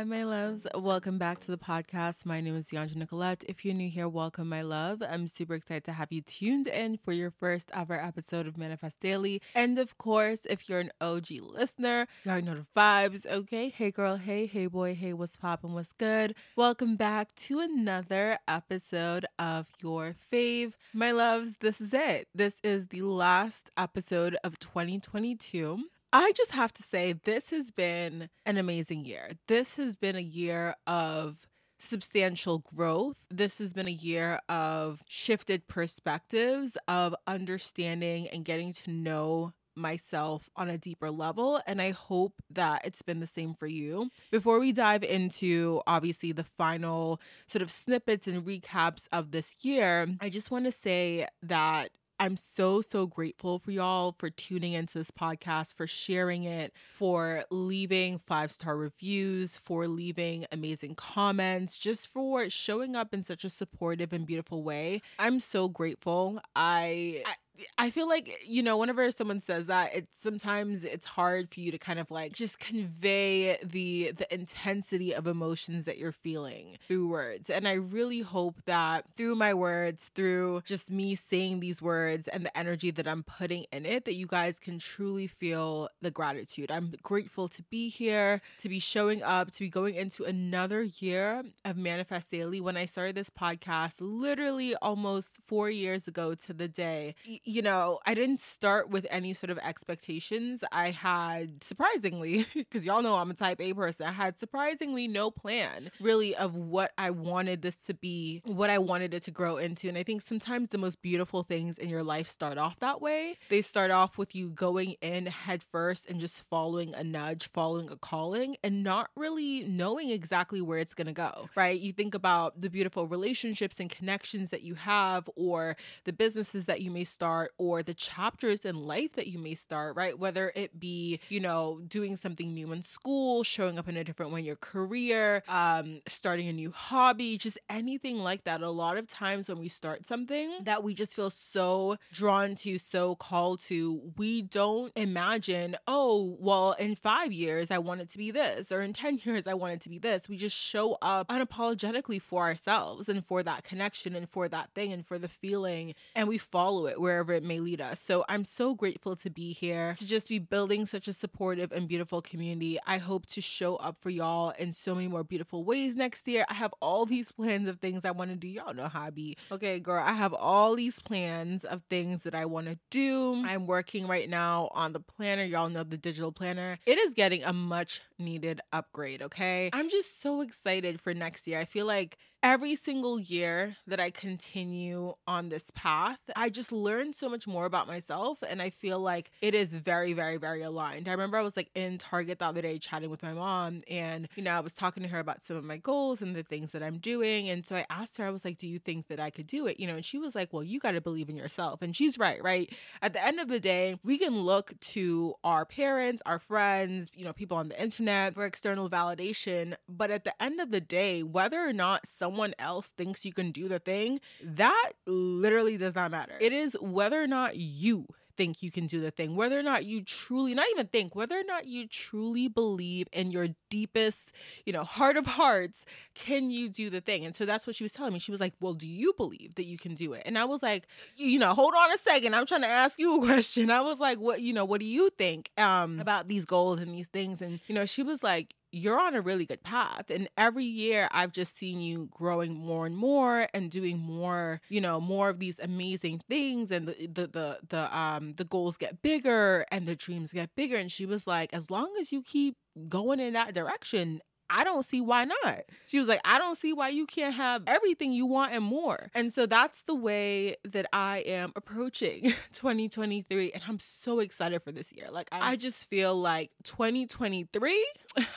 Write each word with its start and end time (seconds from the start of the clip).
Hi, 0.00 0.04
my 0.04 0.24
loves. 0.24 0.66
Welcome 0.74 1.18
back 1.18 1.40
to 1.40 1.50
the 1.50 1.58
podcast. 1.58 2.24
My 2.24 2.40
name 2.40 2.56
is 2.56 2.68
Yanja 2.68 2.96
Nicolette. 2.96 3.44
If 3.46 3.66
you're 3.66 3.74
new 3.74 3.90
here, 3.90 4.08
welcome, 4.08 4.48
my 4.48 4.62
love. 4.62 5.02
I'm 5.06 5.28
super 5.28 5.52
excited 5.52 5.84
to 5.84 5.92
have 5.92 6.10
you 6.10 6.22
tuned 6.22 6.66
in 6.68 6.96
for 6.96 7.12
your 7.12 7.30
first 7.30 7.70
ever 7.74 8.00
episode 8.00 8.46
of 8.46 8.56
Manifest 8.56 8.98
Daily. 9.00 9.42
And 9.54 9.78
of 9.78 9.98
course, 9.98 10.46
if 10.48 10.70
you're 10.70 10.80
an 10.80 10.90
OG 11.02 11.26
listener, 11.42 12.06
you 12.24 12.30
already 12.30 12.46
know 12.46 12.54
the 12.54 12.66
vibes, 12.74 13.26
okay? 13.26 13.68
Hey, 13.68 13.90
girl. 13.90 14.16
Hey, 14.16 14.46
hey, 14.46 14.68
boy. 14.68 14.94
Hey, 14.94 15.12
what's 15.12 15.36
poppin'? 15.36 15.74
What's 15.74 15.92
good? 15.92 16.34
Welcome 16.56 16.96
back 16.96 17.34
to 17.34 17.60
another 17.60 18.38
episode 18.48 19.26
of 19.38 19.66
Your 19.82 20.14
Fave. 20.32 20.72
My 20.94 21.12
loves, 21.12 21.56
this 21.60 21.78
is 21.78 21.92
it. 21.92 22.26
This 22.34 22.54
is 22.64 22.86
the 22.86 23.02
last 23.02 23.70
episode 23.76 24.38
of 24.42 24.58
2022. 24.60 25.82
I 26.12 26.32
just 26.32 26.52
have 26.52 26.72
to 26.74 26.82
say, 26.82 27.12
this 27.12 27.50
has 27.50 27.70
been 27.70 28.30
an 28.44 28.56
amazing 28.56 29.04
year. 29.04 29.30
This 29.46 29.76
has 29.76 29.94
been 29.96 30.16
a 30.16 30.20
year 30.20 30.74
of 30.86 31.46
substantial 31.78 32.58
growth. 32.58 33.26
This 33.30 33.58
has 33.58 33.72
been 33.72 33.86
a 33.86 33.92
year 33.92 34.40
of 34.48 35.02
shifted 35.08 35.68
perspectives, 35.68 36.76
of 36.88 37.14
understanding 37.26 38.28
and 38.28 38.44
getting 38.44 38.72
to 38.74 38.90
know 38.90 39.52
myself 39.76 40.50
on 40.56 40.68
a 40.68 40.76
deeper 40.76 41.10
level. 41.10 41.60
And 41.66 41.80
I 41.80 41.92
hope 41.92 42.34
that 42.50 42.82
it's 42.84 43.02
been 43.02 43.20
the 43.20 43.26
same 43.26 43.54
for 43.54 43.68
you. 43.68 44.10
Before 44.30 44.58
we 44.58 44.72
dive 44.72 45.04
into 45.04 45.80
obviously 45.86 46.32
the 46.32 46.44
final 46.44 47.20
sort 47.46 47.62
of 47.62 47.70
snippets 47.70 48.26
and 48.26 48.44
recaps 48.44 49.06
of 49.12 49.30
this 49.30 49.54
year, 49.62 50.08
I 50.20 50.28
just 50.28 50.50
want 50.50 50.64
to 50.66 50.72
say 50.72 51.28
that 51.42 51.92
I'm 52.20 52.36
so, 52.36 52.82
so 52.82 53.06
grateful 53.06 53.58
for 53.58 53.70
y'all 53.70 54.14
for 54.18 54.28
tuning 54.28 54.74
into 54.74 54.98
this 54.98 55.10
podcast, 55.10 55.74
for 55.74 55.86
sharing 55.86 56.44
it, 56.44 56.74
for 56.92 57.44
leaving 57.50 58.18
five 58.26 58.52
star 58.52 58.76
reviews, 58.76 59.56
for 59.56 59.88
leaving 59.88 60.44
amazing 60.52 60.96
comments, 60.96 61.78
just 61.78 62.08
for 62.08 62.50
showing 62.50 62.94
up 62.94 63.14
in 63.14 63.22
such 63.22 63.42
a 63.42 63.48
supportive 63.48 64.12
and 64.12 64.26
beautiful 64.26 64.62
way. 64.62 65.00
I'm 65.18 65.40
so 65.40 65.70
grateful. 65.70 66.42
I, 66.54 67.22
I 67.24 67.34
I 67.78 67.90
feel 67.90 68.08
like 68.08 68.40
you 68.44 68.62
know 68.62 68.76
whenever 68.76 69.10
someone 69.10 69.40
says 69.40 69.66
that 69.66 69.90
it's 69.94 70.22
sometimes 70.22 70.84
it's 70.84 71.06
hard 71.06 71.52
for 71.52 71.60
you 71.60 71.70
to 71.70 71.78
kind 71.78 71.98
of 71.98 72.10
like 72.10 72.32
just 72.32 72.58
convey 72.58 73.58
the 73.62 74.12
the 74.16 74.32
intensity 74.32 75.14
of 75.14 75.26
emotions 75.26 75.84
that 75.86 75.98
you're 75.98 76.12
feeling 76.12 76.78
through 76.88 77.08
words 77.08 77.50
and 77.50 77.66
I 77.66 77.74
really 77.74 78.20
hope 78.20 78.62
that 78.66 79.04
through 79.16 79.34
my 79.34 79.54
words 79.54 80.10
through 80.14 80.62
just 80.64 80.90
me 80.90 81.14
saying 81.14 81.60
these 81.60 81.80
words 81.82 82.28
and 82.28 82.44
the 82.44 82.56
energy 82.56 82.90
that 82.90 83.06
I'm 83.06 83.22
putting 83.22 83.66
in 83.72 83.86
it 83.86 84.04
that 84.04 84.14
you 84.14 84.26
guys 84.26 84.58
can 84.58 84.78
truly 84.78 85.26
feel 85.26 85.88
the 86.00 86.10
gratitude. 86.10 86.70
I'm 86.70 86.92
grateful 87.02 87.48
to 87.48 87.62
be 87.64 87.88
here, 87.88 88.40
to 88.60 88.68
be 88.68 88.78
showing 88.78 89.22
up, 89.22 89.50
to 89.52 89.60
be 89.60 89.68
going 89.68 89.94
into 89.94 90.24
another 90.24 90.82
year 90.82 91.42
of 91.64 91.76
Manifest 91.76 92.30
Daily 92.30 92.60
when 92.60 92.76
I 92.76 92.86
started 92.86 93.14
this 93.14 93.30
podcast 93.30 93.96
literally 94.00 94.74
almost 94.76 95.40
4 95.46 95.70
years 95.70 96.06
ago 96.08 96.34
to 96.34 96.52
the 96.52 96.68
day 96.68 97.14
you 97.50 97.62
know, 97.62 97.98
I 98.06 98.14
didn't 98.14 98.40
start 98.40 98.90
with 98.90 99.06
any 99.10 99.34
sort 99.34 99.50
of 99.50 99.58
expectations. 99.58 100.62
I 100.70 100.92
had 100.92 101.64
surprisingly, 101.64 102.46
because 102.54 102.86
y'all 102.86 103.02
know 103.02 103.16
I'm 103.16 103.30
a 103.30 103.34
type 103.34 103.60
A 103.60 103.74
person, 103.74 104.06
I 104.06 104.12
had 104.12 104.38
surprisingly 104.38 105.08
no 105.08 105.32
plan 105.32 105.90
really 106.00 106.36
of 106.36 106.54
what 106.54 106.92
I 106.96 107.10
wanted 107.10 107.62
this 107.62 107.76
to 107.86 107.94
be, 107.94 108.40
what 108.44 108.70
I 108.70 108.78
wanted 108.78 109.14
it 109.14 109.24
to 109.24 109.32
grow 109.32 109.56
into. 109.56 109.88
And 109.88 109.98
I 109.98 110.04
think 110.04 110.22
sometimes 110.22 110.68
the 110.68 110.78
most 110.78 111.02
beautiful 111.02 111.42
things 111.42 111.76
in 111.76 111.88
your 111.88 112.04
life 112.04 112.28
start 112.28 112.56
off 112.56 112.78
that 112.78 113.00
way. 113.00 113.34
They 113.48 113.62
start 113.62 113.90
off 113.90 114.16
with 114.16 114.36
you 114.36 114.50
going 114.50 114.94
in 115.00 115.26
head 115.26 115.64
first 115.72 116.08
and 116.08 116.20
just 116.20 116.48
following 116.48 116.94
a 116.94 117.02
nudge, 117.02 117.48
following 117.50 117.90
a 117.90 117.96
calling, 117.96 118.56
and 118.62 118.84
not 118.84 119.10
really 119.16 119.64
knowing 119.64 120.10
exactly 120.10 120.60
where 120.60 120.78
it's 120.78 120.94
going 120.94 121.08
to 121.08 121.12
go, 121.12 121.48
right? 121.56 121.80
You 121.80 121.92
think 121.92 122.14
about 122.14 122.60
the 122.60 122.70
beautiful 122.70 123.08
relationships 123.08 123.80
and 123.80 123.90
connections 123.90 124.50
that 124.50 124.62
you 124.62 124.76
have, 124.76 125.28
or 125.34 125.76
the 126.04 126.12
businesses 126.12 126.66
that 126.66 126.80
you 126.80 126.92
may 126.92 127.04
start 127.04 127.39
or 127.58 127.82
the 127.82 127.94
chapters 127.94 128.64
in 128.64 128.86
life 128.86 129.14
that 129.14 129.26
you 129.26 129.38
may 129.38 129.54
start, 129.54 129.96
right? 129.96 130.18
Whether 130.18 130.52
it 130.54 130.78
be, 130.78 131.20
you 131.28 131.40
know, 131.40 131.80
doing 131.86 132.16
something 132.16 132.52
new 132.52 132.72
in 132.72 132.82
school, 132.82 133.42
showing 133.42 133.78
up 133.78 133.88
in 133.88 133.96
a 133.96 134.04
different 134.04 134.32
way 134.32 134.40
in 134.40 134.46
your 134.46 134.56
career, 134.56 135.42
um, 135.48 136.00
starting 136.06 136.48
a 136.48 136.52
new 136.52 136.70
hobby, 136.70 137.38
just 137.38 137.58
anything 137.68 138.18
like 138.18 138.44
that. 138.44 138.62
A 138.62 138.70
lot 138.70 138.96
of 138.96 139.06
times 139.06 139.48
when 139.48 139.58
we 139.58 139.68
start 139.68 140.06
something 140.06 140.50
that 140.62 140.82
we 140.82 140.94
just 140.94 141.14
feel 141.14 141.30
so 141.30 141.96
drawn 142.12 142.54
to, 142.56 142.78
so 142.78 143.14
called 143.16 143.60
to, 143.60 144.12
we 144.16 144.42
don't 144.42 144.92
imagine, 144.96 145.76
oh, 145.86 146.36
well, 146.40 146.72
in 146.72 146.94
five 146.94 147.32
years, 147.32 147.70
I 147.70 147.78
want 147.78 148.00
it 148.00 148.08
to 148.10 148.18
be 148.18 148.30
this, 148.30 148.72
or 148.72 148.82
in 148.82 148.92
10 148.92 149.20
years, 149.24 149.46
I 149.46 149.54
want 149.54 149.74
it 149.74 149.80
to 149.82 149.88
be 149.88 149.98
this. 149.98 150.28
We 150.28 150.36
just 150.36 150.56
show 150.56 150.98
up 151.02 151.28
unapologetically 151.28 152.20
for 152.20 152.42
ourselves 152.42 153.08
and 153.08 153.24
for 153.24 153.42
that 153.42 153.64
connection 153.64 154.14
and 154.14 154.28
for 154.28 154.48
that 154.48 154.70
thing 154.74 154.92
and 154.92 155.06
for 155.06 155.18
the 155.18 155.28
feeling, 155.28 155.94
and 156.14 156.28
we 156.28 156.38
follow 156.38 156.86
it 156.86 157.00
wherever 157.20 157.34
it 157.34 157.46
may 157.46 157.60
lead 157.60 157.82
us. 157.82 158.00
So 158.00 158.24
I'm 158.30 158.46
so 158.46 158.74
grateful 158.74 159.14
to 159.16 159.28
be 159.28 159.52
here, 159.52 159.94
to 159.98 160.06
just 160.06 160.28
be 160.28 160.38
building 160.38 160.86
such 160.86 161.06
a 161.06 161.12
supportive 161.12 161.70
and 161.70 161.86
beautiful 161.86 162.22
community. 162.22 162.78
I 162.86 162.96
hope 162.96 163.26
to 163.26 163.42
show 163.42 163.76
up 163.76 163.96
for 164.00 164.08
y'all 164.08 164.54
in 164.58 164.72
so 164.72 164.94
many 164.94 165.06
more 165.06 165.22
beautiful 165.22 165.62
ways 165.62 165.96
next 165.96 166.26
year. 166.26 166.46
I 166.48 166.54
have 166.54 166.72
all 166.80 167.04
these 167.04 167.30
plans 167.30 167.68
of 167.68 167.78
things 167.78 168.06
I 168.06 168.10
want 168.12 168.30
to 168.30 168.36
do. 168.36 168.48
Y'all 168.48 168.72
know 168.72 168.88
be. 169.14 169.36
Okay, 169.52 169.80
girl, 169.80 170.02
I 170.02 170.12
have 170.12 170.32
all 170.32 170.74
these 170.76 170.98
plans 170.98 171.64
of 171.64 171.82
things 171.90 172.22
that 172.22 172.34
I 172.34 172.46
want 172.46 172.68
to 172.68 172.78
do. 172.88 173.42
I'm 173.44 173.66
working 173.66 174.06
right 174.06 174.28
now 174.28 174.70
on 174.72 174.94
the 174.94 175.00
planner. 175.00 175.44
Y'all 175.44 175.68
know 175.68 175.84
the 175.84 175.98
digital 175.98 176.32
planner. 176.32 176.78
It 176.86 176.98
is 176.98 177.12
getting 177.12 177.44
a 177.44 177.52
much 177.52 178.00
needed 178.18 178.62
upgrade, 178.72 179.20
okay? 179.20 179.68
I'm 179.74 179.90
just 179.90 180.22
so 180.22 180.40
excited 180.40 181.00
for 181.00 181.12
next 181.12 181.46
year. 181.46 181.58
I 181.58 181.66
feel 181.66 181.86
like 181.86 182.16
every 182.42 182.74
single 182.74 183.18
year 183.18 183.76
that 183.86 184.00
I 184.00 184.10
continue 184.10 185.14
on 185.26 185.48
this 185.48 185.70
path, 185.74 186.18
I 186.34 186.48
just 186.48 186.72
learn 186.72 187.12
so 187.12 187.28
much 187.28 187.46
more 187.46 187.66
about 187.66 187.86
myself. 187.86 188.42
And 188.48 188.62
I 188.62 188.70
feel 188.70 188.98
like 188.98 189.30
it 189.42 189.54
is 189.54 189.74
very, 189.74 190.12
very, 190.12 190.36
very 190.36 190.62
aligned. 190.62 191.08
I 191.08 191.12
remember 191.12 191.36
I 191.36 191.42
was 191.42 191.56
like 191.56 191.70
in 191.74 191.98
Target 191.98 192.38
the 192.38 192.46
other 192.46 192.62
day 192.62 192.78
chatting 192.78 193.10
with 193.10 193.22
my 193.22 193.32
mom, 193.32 193.80
and, 193.88 194.28
you 194.36 194.42
know, 194.42 194.52
I 194.52 194.60
was 194.60 194.72
talking 194.72 195.02
to 195.02 195.08
her 195.08 195.18
about 195.18 195.42
some 195.42 195.56
of 195.56 195.64
my 195.64 195.76
goals 195.76 196.22
and 196.22 196.34
the 196.34 196.42
things 196.42 196.72
that 196.72 196.82
I'm 196.82 196.98
doing. 196.98 197.48
And 197.48 197.64
so 197.66 197.76
I 197.76 197.86
asked 197.90 198.16
her, 198.18 198.24
I 198.24 198.30
was 198.30 198.44
like, 198.44 198.58
Do 198.58 198.68
you 198.68 198.78
think 198.78 199.08
that 199.08 199.20
I 199.20 199.30
could 199.30 199.46
do 199.46 199.66
it? 199.66 199.78
You 199.78 199.86
know, 199.86 199.96
and 199.96 200.04
she 200.04 200.18
was 200.18 200.34
like, 200.34 200.52
Well, 200.52 200.62
you 200.62 200.80
got 200.80 200.92
to 200.92 201.00
believe 201.00 201.28
in 201.28 201.36
yourself. 201.36 201.82
And 201.82 201.94
she's 201.94 202.18
right, 202.18 202.42
right? 202.42 202.72
At 203.02 203.12
the 203.12 203.24
end 203.24 203.40
of 203.40 203.48
the 203.48 203.60
day, 203.60 203.98
we 204.02 204.18
can 204.18 204.40
look 204.40 204.78
to 204.80 205.34
our 205.44 205.64
parents, 205.64 206.22
our 206.26 206.38
friends, 206.38 207.08
you 207.14 207.24
know, 207.24 207.32
people 207.32 207.56
on 207.56 207.68
the 207.68 207.80
internet 207.80 208.34
for 208.34 208.44
external 208.44 208.88
validation. 208.88 209.74
But 209.88 210.10
at 210.10 210.24
the 210.24 210.42
end 210.42 210.60
of 210.60 210.70
the 210.70 210.80
day, 210.80 211.22
whether 211.22 211.60
or 211.60 211.72
not 211.72 212.06
someone 212.06 212.29
else 212.58 212.88
thinks 212.88 213.24
you 213.24 213.32
can 213.32 213.52
do 213.52 213.68
the 213.68 213.78
thing, 213.78 214.20
that 214.42 214.92
literally 215.06 215.76
does 215.76 215.94
not 215.94 216.10
matter. 216.10 216.34
It 216.40 216.52
is 216.52 216.76
whether 216.80 217.22
or 217.22 217.26
not 217.26 217.56
you 217.56 218.06
think 218.40 218.62
you 218.62 218.70
can 218.70 218.86
do 218.86 219.02
the 219.02 219.10
thing, 219.10 219.36
whether 219.36 219.58
or 219.58 219.62
not 219.62 219.84
you 219.84 220.02
truly, 220.02 220.54
not 220.54 220.64
even 220.70 220.86
think, 220.86 221.14
whether 221.14 221.38
or 221.38 221.44
not 221.44 221.66
you 221.66 221.86
truly 221.86 222.48
believe 222.48 223.06
in 223.12 223.30
your 223.30 223.48
deepest, 223.68 224.32
you 224.64 224.72
know, 224.72 224.82
heart 224.82 225.18
of 225.18 225.26
hearts, 225.26 225.84
can 226.14 226.50
you 226.50 226.70
do 226.70 226.88
the 226.88 227.02
thing? 227.02 227.26
And 227.26 227.36
so 227.36 227.44
that's 227.44 227.66
what 227.66 227.76
she 227.76 227.84
was 227.84 227.92
telling 227.92 228.14
me. 228.14 228.18
She 228.18 228.32
was 228.32 228.40
like, 228.40 228.54
Well, 228.58 228.72
do 228.72 228.88
you 228.88 229.12
believe 229.14 229.56
that 229.56 229.64
you 229.64 229.76
can 229.76 229.94
do 229.94 230.14
it? 230.14 230.22
And 230.24 230.38
I 230.38 230.46
was 230.46 230.62
like, 230.62 230.86
You 231.16 231.38
know, 231.38 231.52
hold 231.52 231.74
on 231.74 231.92
a 231.92 231.98
second. 231.98 232.34
I'm 232.34 232.46
trying 232.46 232.62
to 232.62 232.66
ask 232.66 232.98
you 232.98 233.22
a 233.22 233.26
question. 233.26 233.70
I 233.70 233.82
was 233.82 234.00
like, 234.00 234.16
What, 234.18 234.40
you 234.40 234.54
know, 234.54 234.64
what 234.64 234.80
do 234.80 234.86
you 234.86 235.10
think 235.10 235.50
um, 235.58 236.00
about 236.00 236.26
these 236.26 236.46
goals 236.46 236.80
and 236.80 236.94
these 236.94 237.08
things? 237.08 237.42
And, 237.42 237.60
you 237.66 237.74
know, 237.74 237.84
she 237.84 238.02
was 238.02 238.22
like, 238.22 238.54
you're 238.72 239.00
on 239.00 239.14
a 239.14 239.20
really 239.20 239.46
good 239.46 239.62
path. 239.62 240.10
And 240.10 240.28
every 240.36 240.64
year 240.64 241.08
I've 241.12 241.32
just 241.32 241.56
seen 241.56 241.80
you 241.80 242.08
growing 242.12 242.54
more 242.54 242.86
and 242.86 242.96
more 242.96 243.48
and 243.52 243.70
doing 243.70 243.98
more, 243.98 244.60
you 244.68 244.80
know, 244.80 245.00
more 245.00 245.28
of 245.28 245.38
these 245.38 245.58
amazing 245.58 246.20
things 246.28 246.70
and 246.70 246.88
the 246.88 247.06
the 247.06 247.26
the, 247.26 247.58
the 247.68 247.96
um 247.96 248.34
the 248.34 248.44
goals 248.44 248.76
get 248.76 249.02
bigger 249.02 249.66
and 249.70 249.86
the 249.86 249.96
dreams 249.96 250.32
get 250.32 250.54
bigger. 250.54 250.76
And 250.76 250.90
she 250.90 251.06
was 251.06 251.26
like, 251.26 251.52
as 251.52 251.70
long 251.70 251.94
as 252.00 252.12
you 252.12 252.22
keep 252.22 252.56
going 252.88 253.20
in 253.20 253.32
that 253.34 253.54
direction, 253.54 254.20
I 254.50 254.64
don't 254.64 254.84
see 254.84 255.00
why 255.00 255.24
not. 255.24 255.62
She 255.86 255.98
was 255.98 256.08
like, 256.08 256.20
I 256.24 256.38
don't 256.38 256.56
see 256.56 256.72
why 256.72 256.88
you 256.88 257.06
can't 257.06 257.34
have 257.36 257.62
everything 257.66 258.12
you 258.12 258.26
want 258.26 258.52
and 258.52 258.64
more. 258.64 259.10
And 259.14 259.32
so 259.32 259.46
that's 259.46 259.84
the 259.84 259.94
way 259.94 260.56
that 260.64 260.86
I 260.92 261.18
am 261.18 261.52
approaching 261.54 262.22
2023. 262.52 263.52
And 263.52 263.62
I'm 263.68 263.78
so 263.78 264.18
excited 264.18 264.62
for 264.62 264.72
this 264.72 264.92
year. 264.92 265.06
Like, 265.10 265.28
I 265.30 265.56
just 265.56 265.88
feel 265.88 266.16
like 266.16 266.50
2023, 266.64 267.86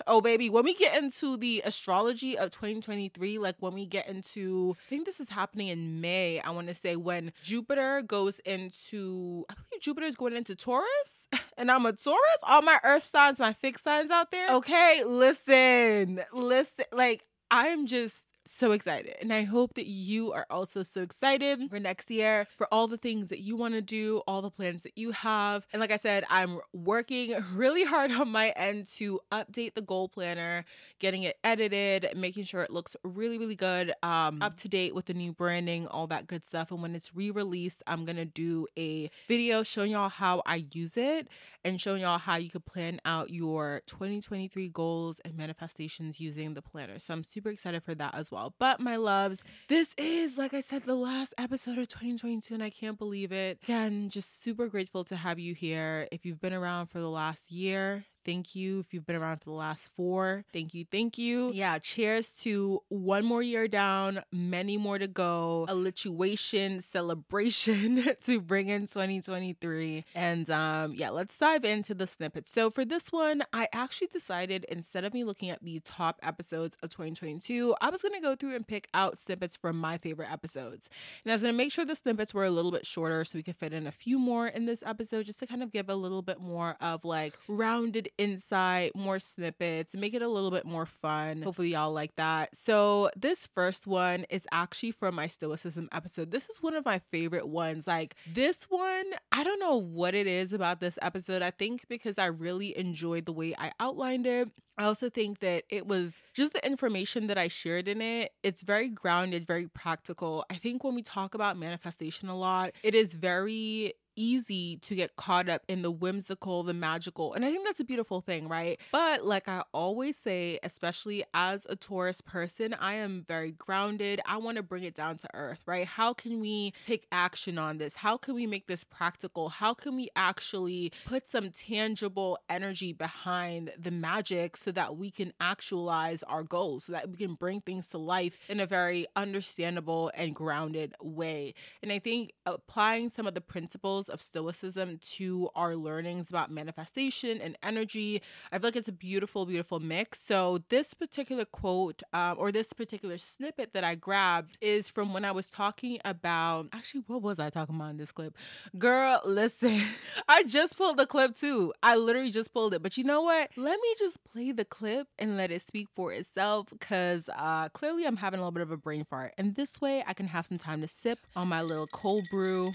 oh, 0.08 0.22
baby, 0.22 0.50
when 0.50 0.64
we 0.64 0.74
get 0.74 1.02
into 1.02 1.38
the 1.38 1.62
astrology 1.66 2.38
of 2.38 2.52
2023, 2.52 3.38
like 3.38 3.56
when 3.60 3.74
we 3.74 3.86
get 3.86 4.08
into, 4.08 4.75
I 4.80 4.90
think 4.90 5.06
this 5.06 5.20
is 5.20 5.30
happening 5.30 5.68
in 5.68 6.02
May, 6.02 6.40
I 6.40 6.52
want 6.52 6.68
to 6.68 6.75
say, 6.75 6.96
when 6.96 7.31
Jupiter 7.44 8.02
goes 8.02 8.40
into, 8.40 9.46
I 9.50 9.54
believe 9.54 9.81
Jupiter 9.81 10.08
is 10.08 10.16
going 10.16 10.36
into 10.36 10.56
Taurus, 10.56 11.28
and 11.58 11.72
I'm 11.72 11.86
a 11.86 11.94
Taurus. 11.94 12.20
All 12.44 12.62
my 12.62 12.80
earth 12.84 13.04
signs, 13.04 13.40
my 13.40 13.54
fixed 13.54 13.84
signs 13.84 14.12
out 14.12 14.31
there. 14.31 14.54
Okay, 14.56 15.04
listen, 15.06 16.22
listen. 16.34 16.86
Like, 16.92 17.26
I'm 17.50 17.88
just 17.88 18.24
so 18.45 18.72
excited. 18.72 19.16
And 19.22 19.34
I 19.34 19.44
hope 19.44 19.75
that 19.75 19.86
you 19.88 20.31
are 20.34 20.45
also 20.50 20.84
so 20.84 21.01
excited 21.01 21.69
for 21.69 21.80
next 21.80 22.10
year, 22.12 22.48
for 22.57 22.68
all 22.72 22.88
the 22.88 22.98
things 22.98 23.30
that 23.30 23.40
you 23.40 23.56
want 23.56 23.74
to 23.74 23.81
do, 23.81 24.22
all 24.28 24.42
the 24.42 24.50
plans 24.50 24.84
that 24.84 24.98
you 24.98 25.12
have. 25.12 25.66
And 25.72 25.80
like 25.80 25.92
I 25.92 25.98
said, 25.98 26.25
I'm 26.30 26.60
working 26.74 27.36
really 27.54 27.84
hard 27.84 28.12
on 28.12 28.30
my 28.30 28.50
end 28.56 28.88
to 28.95 29.19
update 29.31 29.75
the 29.75 29.81
goal 29.81 30.10
planner, 30.10 30.66
getting 31.00 31.24
it 31.24 31.38
edited, 31.44 32.10
making 32.16 32.44
sure 32.44 32.62
it 32.62 32.72
looks 32.72 32.95
really, 33.04 33.38
really 33.38 33.56
good, 33.56 33.94
um, 34.04 34.42
up 34.42 34.57
to 34.57 34.69
date 34.69 34.94
with 34.95 35.06
the 35.06 35.13
new 35.13 35.34
branding, 35.34 35.88
all 35.88 36.07
that 36.07 36.28
good 36.28 36.45
stuff. 36.45 36.72
And 36.72 36.81
when 36.81 36.95
it's 36.95 37.16
re 37.16 37.31
released, 37.31 37.84
I'm 37.88 38.06
going 38.06 38.18
to 38.18 38.25
do 38.25 38.68
a 38.78 39.10
video 39.28 39.63
showing 39.63 39.92
y'all 39.92 40.10
how 40.10 40.42
I 40.45 40.66
use 40.74 40.98
it 40.98 41.28
and 41.63 41.80
showing 41.80 42.01
y'all 42.01 42.18
how 42.18 42.36
you 42.36 42.50
could 42.50 42.66
plan 42.66 43.00
out 43.06 43.30
your 43.30 43.81
2023 43.88 44.69
goals 44.69 45.19
and 45.24 45.36
manifestations 45.38 46.19
using 46.19 46.54
the 46.54 46.62
planner. 46.62 47.00
So 47.00 47.13
I'm 47.13 47.24
super 47.24 47.50
excited 47.50 47.84
for 47.84 47.95
that 47.95 48.16
as 48.16 48.31
well. 48.31 48.32
But 48.59 48.80
my 48.80 48.95
loves, 48.95 49.44
this 49.69 49.94
is, 49.97 50.38
like 50.38 50.53
I 50.53 50.62
said, 50.62 50.83
the 50.83 50.95
last 50.95 51.33
episode 51.38 51.77
of 51.77 51.88
2022, 51.88 52.53
and 52.53 52.63
I 52.63 52.69
can't 52.69 52.97
believe 52.97 53.31
it. 53.31 53.59
Again, 53.63 54.09
just 54.09 54.41
super 54.41 54.68
grateful 54.68 55.03
to 55.06 55.15
have 55.15 55.39
you 55.39 55.53
here. 55.53 56.07
If 56.12 56.25
you've 56.25 56.41
been 56.41 56.53
around 56.53 56.88
for 56.88 57.00
the 57.00 57.09
last 57.09 57.51
year, 57.51 58.06
Thank 58.25 58.56
you. 58.56 58.80
If 58.80 58.94
you've 58.94 59.06
been 59.06 59.16
around 59.16 59.38
for 59.40 59.46
the 59.46 59.56
last 59.56 59.94
four, 59.96 60.46
thank 60.54 60.74
you. 60.74 60.86
Thank 60.90 61.18
you. 61.18 61.52
Yeah. 61.54 61.78
Cheers 61.80 62.31
to 62.42 62.81
one 62.90 63.25
more 63.25 63.42
year 63.42 63.68
down, 63.68 64.22
many 64.31 64.78
more 64.78 64.98
to 64.98 65.08
go, 65.08 65.66
a 65.68 65.74
lituation 65.74 66.81
celebration 66.81 68.04
to 68.25 68.42
bring 68.42 68.70
in 68.70 68.81
2023. 68.81 70.06
And 70.16 70.50
um, 70.50 70.94
yeah, 70.96 71.10
let's 71.10 71.38
dive 71.38 71.66
into 71.66 71.94
the 71.94 72.08
snippets. 72.08 72.52
So 72.52 72.70
for 72.70 72.86
this 72.86 73.12
one, 73.12 73.44
I 73.52 73.68
actually 73.74 74.08
decided 74.08 74.66
instead 74.66 75.04
of 75.04 75.14
me 75.14 75.24
looking 75.24 75.50
at 75.50 75.64
the 75.64 75.80
top 75.81 76.19
episodes 76.24 76.78
of 76.81 76.90
2022, 76.90 77.76
I 77.81 77.90
was 77.90 78.02
going 78.02 78.14
to 78.14 78.22
go 78.22 78.36
through 78.36 78.56
and 78.56 78.68
pick 78.68 78.88
out 78.94 79.18
snippets 79.18 79.58
from 79.58 79.78
my 79.78 79.98
favorite 79.98 80.31
episodes. 80.31 80.90
And 81.24 81.31
I 81.31 81.36
was 81.36 81.42
going 81.42 81.54
to 81.54 81.58
make 81.58 81.72
sure 81.72 81.86
the 81.86 81.96
snippets 81.96 82.34
were 82.34 82.46
a 82.46 82.52
little 82.52 82.72
bit 82.72 82.86
shorter 82.86 83.24
so 83.26 83.38
we 83.38 83.44
could 83.44 83.58
fit 83.58 83.74
in 83.74 83.88
a 83.88 83.92
few 83.92 84.19
more 84.19 84.48
in 84.48 84.66
this 84.66 84.84
episode 84.86 85.26
just 85.26 85.40
to 85.40 85.48
kind 85.48 85.64
of 85.64 85.72
give 85.72 85.90
a 85.90 85.96
little 85.96 86.22
bit 86.22 86.40
more 86.40 86.76
of 86.81 87.06
like 87.06 87.38
rounded 87.48 88.10
insight, 88.18 88.95
more 88.95 89.19
snippets, 89.19 89.95
make 89.95 90.13
it 90.13 90.21
a 90.21 90.27
little 90.27 90.51
bit 90.51 90.65
more 90.65 90.86
fun. 90.86 91.42
Hopefully, 91.42 91.69
y'all 91.69 91.94
like 91.94 92.15
that. 92.15 92.56
So, 92.56 93.10
this 93.15 93.48
first 93.48 93.88
one 93.88 94.25
is 94.30 94.48
actually 94.51 94.92
from 94.92 95.15
my 95.15 95.27
Stoicism 95.27 95.89
episode. 95.92 96.31
This 96.31 96.50
is 96.50 96.62
one 96.62 96.75
of 96.75 96.86
my 96.86 97.00
favorite 97.12 97.48
ones. 97.48 97.88
Like, 97.88 98.15
this 98.31 98.65
one, 98.65 99.06
I 99.31 99.44
don't 99.44 99.60
know 99.60 99.75
what 99.75 100.15
it 100.15 100.27
is 100.27 100.54
about 100.54 100.80
this 100.80 101.00
episode. 101.01 101.42
I 101.42 101.51
think 101.51 101.88
because 101.88 102.18
I 102.18 102.25
really 102.25 102.77
enjoyed 102.77 103.25
the 103.25 103.33
way 103.33 103.56
I 103.57 103.71
outlined 103.80 104.27
it. 104.27 104.50
I 104.77 104.86
also 104.86 105.09
think 105.09 105.39
that 105.39 105.66
it 105.69 105.86
was 105.86 106.21
just 106.33 106.54
the 106.54 106.66
information 106.66 107.27
that 107.27 107.38
I 107.38 107.48
shared 107.48 107.88
in 107.88 108.01
it. 108.01 108.31
It's 108.42 108.63
very 108.63 108.89
grounded, 108.89 109.45
very 109.45 109.68
practical. 109.68 110.45
I 110.50 110.56
think 110.56 110.83
when 110.83 110.95
we 110.95 111.04
talk 111.04 111.36
about 111.36 111.57
manifestation 111.57 112.27
a 112.27 112.36
lot, 112.36 112.71
it 112.81 112.95
is 112.95 113.13
very 113.13 113.94
easy 114.15 114.77
to 114.77 114.95
get 114.95 115.15
caught 115.15 115.50
up 115.50 115.62
in 115.68 115.81
the 115.81 115.92
whimsical, 115.92 116.63
the 116.63 116.74
magical. 116.74 117.33
And 117.33 117.44
I 117.45 117.51
think 117.51 117.65
that's 117.65 117.80
a 117.80 117.86
beautiful 117.86 118.21
thing, 118.21 118.48
right? 118.48 118.80
But 118.92 119.25
like 119.25 119.48
I 119.48 119.63
always 119.74 120.18
say, 120.18 120.60
especially 120.63 121.24
as 121.33 121.65
a 121.69 121.75
Taurus 121.75 122.21
person, 122.21 122.74
I 122.74 122.94
am 122.94 123.25
very 123.27 123.51
grounded. 123.51 124.21
I 124.25 124.38
want 124.38 124.57
to 124.57 124.63
bring 124.63 124.83
it 124.83 124.95
down 124.95 125.18
to 125.19 125.27
earth, 125.33 125.62
right? 125.65 125.88
How 125.88 126.13
can 126.13 126.39
we 126.39 126.74
take 126.86 127.07
action 127.12 127.57
on 127.57 127.77
this? 127.77 127.95
How 127.95 128.18
can 128.18 128.36
we 128.36 128.48
make 128.48 128.68
this 128.68 128.83
practical? 128.83 129.50
How 129.50 129.74
can 129.74 129.95
we 129.95 130.10
actually 130.16 130.92
put 131.06 131.30
some 131.30 131.51
tangible 131.51 132.38
energy 132.50 132.94
behind 132.94 133.71
the 133.77 133.92
magic 133.92 134.57
so 134.57 134.71
that 134.71 134.98
we 134.98 135.12
can 135.12 135.33
actualize 135.39 136.24
our 136.24 136.44
goals, 136.44 136.86
so 136.86 136.94
that 136.94 137.09
we 137.09 137.18
can 137.18 137.36
bring 137.36 137.62
things 137.62 137.88
to 137.89 137.98
life 137.98 138.39
in 138.50 138.59
a 138.59 138.66
very 138.66 139.06
understandable 139.16 140.12
and 140.16 140.36
grounded 140.36 140.95
way? 141.01 141.54
And 141.81 141.92
I 141.92 142.00
think 142.00 142.33
applying 142.45 143.09
some 143.09 143.27
of 143.27 143.33
the 143.33 143.42
principles 143.42 144.03
of 144.10 144.22
Stoicism 144.22 145.00
to 145.16 145.50
our 145.56 145.76
learnings 145.76 146.30
about 146.30 146.52
manifestation 146.52 147.40
and 147.42 147.58
energy. 147.64 148.22
I 148.52 148.60
feel 148.60 148.68
like 148.68 148.76
it's 148.76 148.88
a 148.88 148.94
beautiful, 148.94 149.46
beautiful 149.46 149.80
mix. 149.80 150.20
So, 150.20 150.60
this 150.70 150.94
particular 150.94 151.46
quote 151.46 152.04
um, 152.14 152.38
or 152.38 152.52
this 152.52 152.74
particular 152.74 153.18
snippet 153.18 153.74
that 153.74 153.84
I 153.84 153.96
grabbed 153.96 154.58
is 154.62 154.90
from 154.90 155.14
when 155.14 155.26
I 155.26 155.32
was 155.32 155.50
talking 155.50 156.00
about 156.06 156.68
actually, 156.74 157.04
what 157.08 157.22
was 157.22 157.40
I 157.40 157.50
talking 157.50 157.76
about 157.76 157.92
in 157.92 157.98
this 157.98 158.12
clip? 158.12 158.36
Girl, 158.78 159.22
listen, 159.26 159.82
I 160.28 160.44
just 160.44 160.78
pulled 160.78 160.98
the 160.98 161.06
clip 161.06 161.36
too. 161.36 161.74
I 161.82 161.96
literally 161.96 162.32
just 162.32 162.54
pulled 162.54 162.74
it. 162.74 162.84
But 162.84 162.98
you 162.98 163.04
know 163.04 163.22
what? 163.22 163.50
Let 163.56 163.80
me 163.80 163.96
just 163.98 164.24
play 164.24 164.52
the 164.52 164.66
clip 164.66 165.08
and 165.20 165.38
let 165.38 165.52
it 165.52 165.62
speak 165.62 165.88
for 165.96 166.12
itself 166.12 166.68
because 166.70 167.30
uh, 167.36 167.70
clearly 167.70 168.06
I'm 168.06 168.18
having 168.18 168.40
a 168.40 168.44
little 168.44 168.52
bit 168.52 168.64
of 168.64 168.72
a 168.72 168.78
brain 168.78 169.06
fart. 169.06 169.34
And 169.38 169.56
this 169.56 169.82
way 169.82 170.04
I 170.06 170.14
can 170.14 170.28
have 170.28 170.48
some 170.48 170.58
time 170.58 170.82
to 170.82 170.88
sip 170.88 171.20
on 171.36 171.48
my 171.48 171.62
little 171.62 171.88
cold 171.88 172.28
brew 172.30 172.74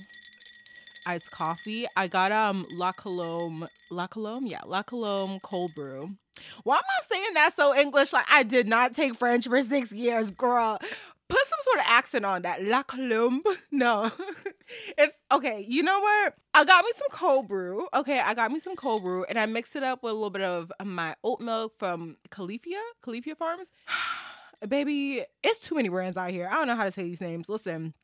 iced 1.09 1.31
coffee. 1.31 1.87
I 1.97 2.07
got 2.07 2.31
um 2.31 2.67
La 2.71 2.93
Colombe, 2.93 3.67
La 3.91 4.07
Colombe, 4.07 4.47
yeah, 4.47 4.61
La 4.67 4.83
Colombe 4.83 5.41
cold 5.41 5.75
brew. 5.75 6.15
Why 6.63 6.77
am 6.77 6.83
I 6.83 7.05
saying 7.05 7.35
that 7.35 7.53
so 7.55 7.75
English? 7.75 8.13
Like 8.13 8.27
I 8.31 8.43
did 8.43 8.69
not 8.69 8.95
take 8.95 9.17
French 9.17 9.49
for 9.49 9.61
six 9.63 9.91
years, 9.91 10.31
girl. 10.31 10.79
Put 11.29 11.47
some 11.47 11.59
sort 11.63 11.79
of 11.81 11.85
accent 11.89 12.25
on 12.25 12.43
that. 12.43 12.63
La 12.63 12.83
Colombe. 12.83 13.43
No. 13.71 14.11
it's 14.99 15.15
okay. 15.33 15.65
You 15.69 15.83
know 15.83 16.01
what? 16.01 16.35
I 16.55 16.65
got 16.65 16.85
me 16.85 16.91
some 16.97 17.09
cold 17.11 17.49
brew. 17.49 17.87
Okay, 17.95 18.19
I 18.19 18.35
got 18.35 18.51
me 18.51 18.59
some 18.59 18.77
cold 18.77 19.03
brew 19.03 19.25
and 19.25 19.39
I 19.39 19.47
mixed 19.47 19.77
it 19.77 19.83
up 19.83 20.03
with 20.03 20.13
a 20.13 20.15
little 20.15 20.31
bit 20.31 20.43
of 20.43 20.73
my 20.85 21.15
oat 21.23 21.41
milk 21.41 21.75
from 21.79 22.17
Califia, 22.31 22.81
Califia 23.03 23.37
Farms. 23.37 23.71
Baby, 24.69 25.25
it's 25.45 25.61
too 25.61 25.77
many 25.77 25.89
brands 25.89 26.17
out 26.17 26.33
here. 26.33 26.49
I 26.51 26.55
don't 26.55 26.67
know 26.67 26.77
how 26.77 26.85
to 26.85 26.93
say 26.93 27.05
these 27.05 27.21
names. 27.21 27.49
Listen. 27.49 27.95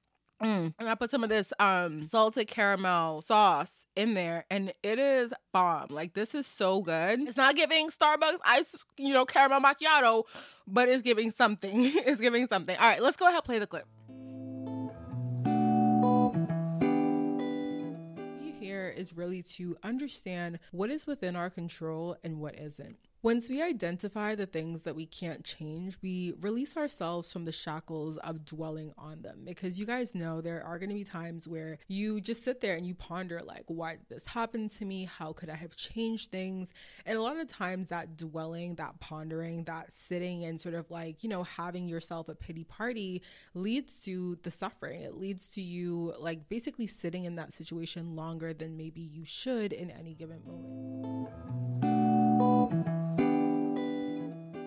Mm. 0.42 0.74
And 0.78 0.88
I 0.88 0.94
put 0.94 1.10
some 1.10 1.22
of 1.22 1.30
this 1.30 1.52
um 1.58 2.02
salted 2.02 2.48
caramel 2.48 3.20
sauce 3.20 3.86
in 3.96 4.14
there 4.14 4.44
and 4.50 4.72
it 4.82 4.98
is 4.98 5.32
bomb. 5.52 5.88
Like 5.90 6.14
this 6.14 6.34
is 6.34 6.46
so 6.46 6.82
good. 6.82 7.20
It's 7.20 7.36
not 7.36 7.56
giving 7.56 7.88
Starbucks 7.88 8.38
ice, 8.44 8.76
you 8.98 9.14
know, 9.14 9.24
caramel 9.24 9.60
macchiato, 9.60 10.24
but 10.66 10.88
it's 10.88 11.02
giving 11.02 11.30
something. 11.30 11.72
it's 11.84 12.20
giving 12.20 12.46
something. 12.46 12.76
All 12.76 12.86
right, 12.86 13.02
let's 13.02 13.16
go 13.16 13.26
ahead 13.26 13.36
and 13.36 13.44
play 13.44 13.58
the 13.58 13.66
clip. 13.66 13.86
Here 18.60 18.88
is 18.88 19.14
really 19.14 19.42
to 19.42 19.76
understand 19.82 20.58
what 20.72 20.90
is 20.90 21.06
within 21.06 21.36
our 21.36 21.50
control 21.50 22.16
and 22.24 22.40
what 22.40 22.58
isn't 22.58 22.96
Once 23.24 23.48
we 23.48 23.62
identify 23.62 24.34
the 24.34 24.44
things 24.44 24.82
that 24.82 24.94
we 24.94 25.06
can't 25.06 25.44
change, 25.44 25.96
we 26.02 26.34
release 26.42 26.76
ourselves 26.76 27.32
from 27.32 27.46
the 27.46 27.52
shackles 27.52 28.18
of 28.18 28.44
dwelling 28.44 28.92
on 28.98 29.22
them. 29.22 29.38
Because 29.46 29.78
you 29.78 29.86
guys 29.86 30.14
know 30.14 30.42
there 30.42 30.62
are 30.62 30.78
going 30.78 30.90
to 30.90 30.94
be 30.94 31.04
times 31.04 31.48
where 31.48 31.78
you 31.88 32.20
just 32.20 32.44
sit 32.44 32.60
there 32.60 32.76
and 32.76 32.86
you 32.86 32.94
ponder, 32.94 33.40
like, 33.42 33.64
why 33.66 33.92
did 33.92 34.10
this 34.10 34.26
happen 34.26 34.68
to 34.68 34.84
me? 34.84 35.06
How 35.06 35.32
could 35.32 35.48
I 35.48 35.54
have 35.54 35.74
changed 35.74 36.32
things? 36.32 36.74
And 37.06 37.16
a 37.16 37.22
lot 37.22 37.38
of 37.38 37.48
times 37.48 37.88
that 37.88 38.18
dwelling, 38.18 38.74
that 38.74 39.00
pondering, 39.00 39.64
that 39.64 39.90
sitting 39.90 40.44
and 40.44 40.60
sort 40.60 40.74
of 40.74 40.90
like, 40.90 41.24
you 41.24 41.30
know, 41.30 41.44
having 41.44 41.88
yourself 41.88 42.28
a 42.28 42.34
pity 42.34 42.64
party 42.64 43.22
leads 43.54 44.04
to 44.04 44.36
the 44.42 44.50
suffering. 44.50 45.00
It 45.00 45.14
leads 45.14 45.48
to 45.48 45.62
you, 45.62 46.12
like, 46.18 46.50
basically 46.50 46.86
sitting 46.86 47.24
in 47.24 47.36
that 47.36 47.54
situation 47.54 48.16
longer 48.16 48.52
than 48.52 48.76
maybe 48.76 49.00
you 49.00 49.24
should 49.24 49.72
in 49.72 49.90
any 49.90 50.12
given 50.12 50.42
moment. 50.44 51.30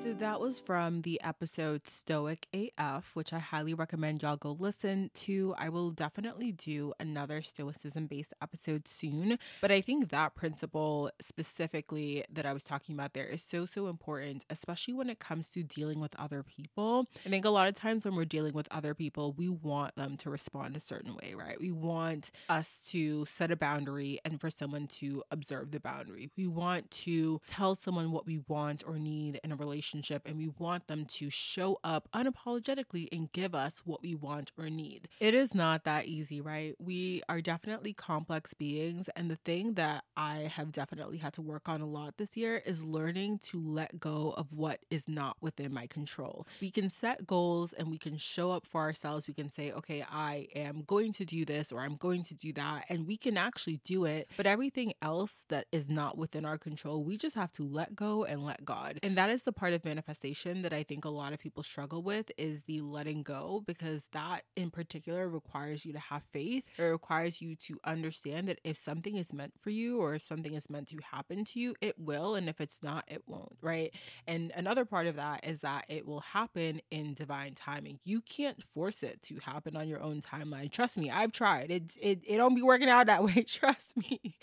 So 0.08 0.14
that 0.14 0.40
was 0.40 0.58
from 0.58 1.02
the 1.02 1.20
episode 1.22 1.86
Stoic 1.86 2.48
AF, 2.54 3.12
which 3.14 3.34
I 3.34 3.40
highly 3.40 3.74
recommend 3.74 4.22
y'all 4.22 4.38
go 4.38 4.56
listen 4.58 5.12
to. 5.16 5.54
I 5.58 5.68
will 5.68 5.92
definitely 5.92 6.54
do 6.54 6.94
another 6.98 7.42
Stoicism 7.42 8.08
based 8.08 8.34
episode 8.42 8.88
soon. 8.88 9.38
But 9.60 9.70
I 9.70 9.82
think 9.82 10.08
that 10.12 10.34
principle 10.34 11.12
specifically 11.20 12.24
that 12.32 12.46
I 12.46 12.54
was 12.54 12.64
talking 12.64 12.96
about 12.96 13.16
there 13.16 13.26
is 13.26 13.42
so, 13.42 13.66
so 13.66 13.88
important, 13.88 14.46
especially 14.50 14.94
when 14.94 15.10
it 15.10 15.20
comes 15.20 15.50
to 15.50 15.62
dealing 15.64 16.00
with 16.00 16.16
other 16.18 16.42
people. 16.42 17.08
I 17.26 17.30
think 17.30 17.44
a 17.44 17.50
lot 17.50 17.68
of 17.68 17.74
times 17.74 18.06
when 18.06 18.16
we're 18.16 18.24
dealing 18.24 18.54
with 18.54 18.70
other 18.72 18.94
people, 18.94 19.34
we 19.34 19.50
want 19.50 19.98
them 19.98 20.16
to 20.18 20.30
respond 20.30 20.78
a 20.78 20.80
certain 20.80 21.18
way, 21.18 21.34
right? 21.38 21.60
We 21.60 21.74
want 21.74 22.32
us 22.48 22.80
to 22.92 23.26
set 23.26 23.52
a 23.52 23.58
boundary 23.58 24.22
and 24.24 24.40
for 24.40 24.50
someone 24.50 24.88
to 24.88 25.22
observe 25.32 25.72
the 25.72 25.82
boundary. 25.82 26.30
We 26.38 26.48
want 26.48 26.92
to 26.92 27.42
tell 27.46 27.76
someone 27.76 28.14
what 28.14 28.26
we 28.26 28.40
want 28.48 28.86
or 28.88 28.98
need 28.98 29.42
in 29.44 29.52
a 29.52 29.58
relationship 29.58 29.97
relationship 29.98 30.28
and 30.28 30.38
we 30.38 30.48
want 30.60 30.88
them 30.88 31.06
to 31.06 31.30
show 31.30 31.80
up 31.84 32.08
unapologetically 32.14 33.08
and 33.12 33.32
give 33.32 33.56
us 33.56 33.82
what 33.86 34.02
we 34.02 34.16
want 34.16 34.52
or 34.58 34.70
need. 34.70 35.08
It 35.20 35.34
is 35.34 35.56
not 35.56 35.84
that 35.86 36.06
easy, 36.06 36.40
right? 36.42 36.76
We 36.80 37.24
are 37.28 37.42
definitely 37.42 37.94
complex 37.94 38.54
beings. 38.54 39.10
And 39.16 39.30
the 39.32 39.38
thing 39.38 39.74
that 39.74 40.04
I 40.16 40.52
have 40.56 40.72
definitely 40.72 41.18
had 41.18 41.34
to 41.34 41.42
work 41.42 41.68
on 41.68 41.82
a 41.82 41.86
lot 41.86 42.18
this 42.18 42.38
year 42.38 42.62
is 42.66 42.84
learning 42.84 43.40
to 43.46 43.60
let 43.60 44.00
go 44.00 44.34
of 44.38 44.54
what 44.54 44.80
is 44.90 45.08
not 45.08 45.38
within 45.42 45.74
my 45.74 45.88
control. 45.88 46.48
We 46.62 46.70
can 46.70 46.90
set 46.90 47.26
goals 47.26 47.74
and 47.74 47.90
we 47.90 47.98
can 47.98 48.18
show 48.18 48.52
up 48.52 48.66
for 48.66 48.82
ourselves. 48.82 49.28
We 49.28 49.34
can 49.34 49.50
say, 49.50 49.72
okay, 49.72 50.06
I 50.10 50.48
am 50.56 50.84
going 50.86 51.14
to 51.14 51.26
do 51.26 51.46
this 51.46 51.72
or 51.72 51.82
I'm 51.82 51.96
going 51.96 52.24
to 52.24 52.36
do 52.36 52.54
that. 52.54 52.86
And 52.90 53.08
we 53.08 53.18
can 53.18 53.38
actually 53.38 53.80
do 53.84 54.06
it. 54.06 54.30
But 54.38 54.46
everything 54.46 54.94
else 55.02 55.46
that 55.50 55.66
is 55.72 55.90
not 55.90 56.18
within 56.18 56.46
our 56.46 56.58
control, 56.58 57.04
we 57.04 57.18
just 57.18 57.36
have 57.36 57.52
to 57.54 57.64
let 57.64 57.96
go 57.96 58.24
and 58.24 58.46
let 58.46 58.64
God. 58.64 59.00
And 59.02 59.18
that 59.18 59.30
is 59.30 59.44
the 59.44 59.52
part 59.52 59.74
of 59.74 59.87
manifestation 59.88 60.62
that 60.64 60.74
I 60.74 60.84
think 60.84 61.06
a 61.06 61.10
lot 61.10 61.34
of 61.34 61.40
people 61.40 61.64
struggle 61.64 62.04
with 62.04 62.30
is 62.38 62.64
the 62.64 62.82
letting 62.82 63.24
go 63.24 63.64
because 63.66 64.08
that 64.12 64.42
in 64.56 64.70
particular 64.70 65.30
requires 65.30 65.86
you 65.86 65.94
to 65.94 66.00
have 66.00 66.24
faith. 66.24 66.66
It 66.78 66.84
requires 66.84 67.42
you 67.42 67.56
to 67.56 67.80
understand 67.86 68.50
that 68.50 68.60
if 68.64 68.78
something 68.78 69.16
is 69.16 69.34
meant 69.34 69.54
for 69.60 69.70
you 69.70 70.00
or 70.00 70.16
if 70.16 70.24
something 70.24 70.54
is 70.54 70.70
meant 70.70 70.88
to 70.90 70.98
happen 71.12 71.46
to 71.46 71.60
you, 71.60 71.76
it 71.82 71.98
will. 71.98 72.36
And 72.36 72.50
if 72.50 72.60
it's 72.60 72.84
not, 72.84 73.06
it 73.08 73.24
won't, 73.28 73.58
right? 73.62 73.94
And 74.28 74.52
another 74.56 74.86
part 74.86 75.08
of 75.08 75.16
that 75.16 75.46
is 75.46 75.62
that 75.62 75.86
it 75.88 76.06
will 76.06 76.20
happen 76.20 76.82
in 76.92 77.14
divine 77.14 77.54
timing. 77.54 78.00
You 78.04 78.22
can't 78.22 78.62
force 78.62 79.04
it 79.04 79.22
to 79.24 79.38
happen 79.38 79.76
on 79.76 79.88
your 79.88 80.02
own 80.02 80.22
timeline. 80.22 80.72
Trust 80.72 80.98
me, 80.98 81.10
I've 81.10 81.32
tried. 81.32 81.72
It 81.72 81.96
it, 82.02 82.22
it 82.28 82.38
don't 82.38 82.56
be 82.56 82.62
working 82.62 82.90
out 82.90 83.08
that 83.08 83.24
way. 83.28 83.44
Trust 83.44 83.98
me. 83.98 84.38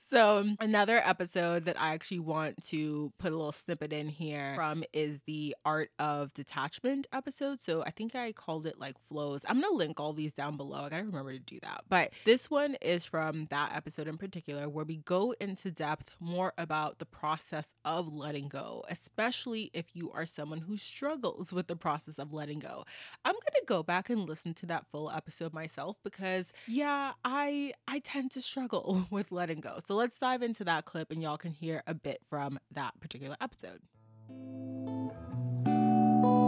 So 0.00 0.44
another 0.60 1.00
episode 1.04 1.66
that 1.66 1.80
I 1.80 1.94
actually 1.94 2.20
want 2.20 2.64
to 2.68 3.12
put 3.18 3.32
a 3.32 3.36
little 3.36 3.52
snippet 3.52 3.92
in 3.92 4.08
here 4.08 4.52
from 4.54 4.84
is 4.92 5.20
the 5.26 5.54
art 5.64 5.90
of 5.98 6.32
detachment 6.34 7.06
episode. 7.12 7.60
So 7.60 7.82
I 7.82 7.90
think 7.90 8.14
I 8.14 8.32
called 8.32 8.66
it 8.66 8.78
like 8.78 8.98
flows. 8.98 9.44
I'm 9.48 9.60
going 9.60 9.72
to 9.72 9.76
link 9.76 10.00
all 10.00 10.12
these 10.12 10.32
down 10.32 10.56
below. 10.56 10.84
I 10.84 10.88
got 10.88 10.98
to 10.98 11.04
remember 11.04 11.32
to 11.32 11.38
do 11.38 11.58
that. 11.62 11.82
But 11.88 12.12
this 12.24 12.50
one 12.50 12.76
is 12.80 13.04
from 13.04 13.46
that 13.50 13.72
episode 13.74 14.08
in 14.08 14.18
particular 14.18 14.68
where 14.68 14.84
we 14.84 14.98
go 14.98 15.34
into 15.40 15.70
depth 15.70 16.10
more 16.20 16.52
about 16.58 16.98
the 16.98 17.06
process 17.06 17.74
of 17.84 18.12
letting 18.12 18.48
go, 18.48 18.84
especially 18.88 19.70
if 19.72 19.94
you 19.94 20.10
are 20.12 20.26
someone 20.26 20.60
who 20.60 20.76
struggles 20.76 21.52
with 21.52 21.66
the 21.66 21.76
process 21.76 22.18
of 22.18 22.32
letting 22.32 22.58
go. 22.58 22.84
I'm 23.24 23.32
going 23.32 23.42
to 23.54 23.64
go 23.66 23.82
back 23.82 24.10
and 24.10 24.28
listen 24.28 24.54
to 24.54 24.66
that 24.66 24.86
full 24.90 25.10
episode 25.10 25.52
myself 25.52 25.96
because 26.04 26.52
yeah, 26.66 27.12
I 27.24 27.72
I 27.86 28.00
tend 28.00 28.30
to 28.32 28.42
struggle 28.42 29.06
with 29.10 29.30
letting 29.32 29.60
go. 29.60 29.78
So 29.84 29.94
let's 29.94 30.18
dive 30.18 30.42
into 30.42 30.64
that 30.64 30.84
clip 30.84 31.10
and 31.10 31.22
y'all 31.22 31.36
can 31.36 31.52
hear 31.52 31.82
a 31.86 31.94
bit 31.94 32.20
from 32.28 32.58
that 32.72 32.98
particular 33.00 33.36
episode. 33.40 33.80
Thank 34.28 35.14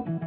you. 0.09 0.20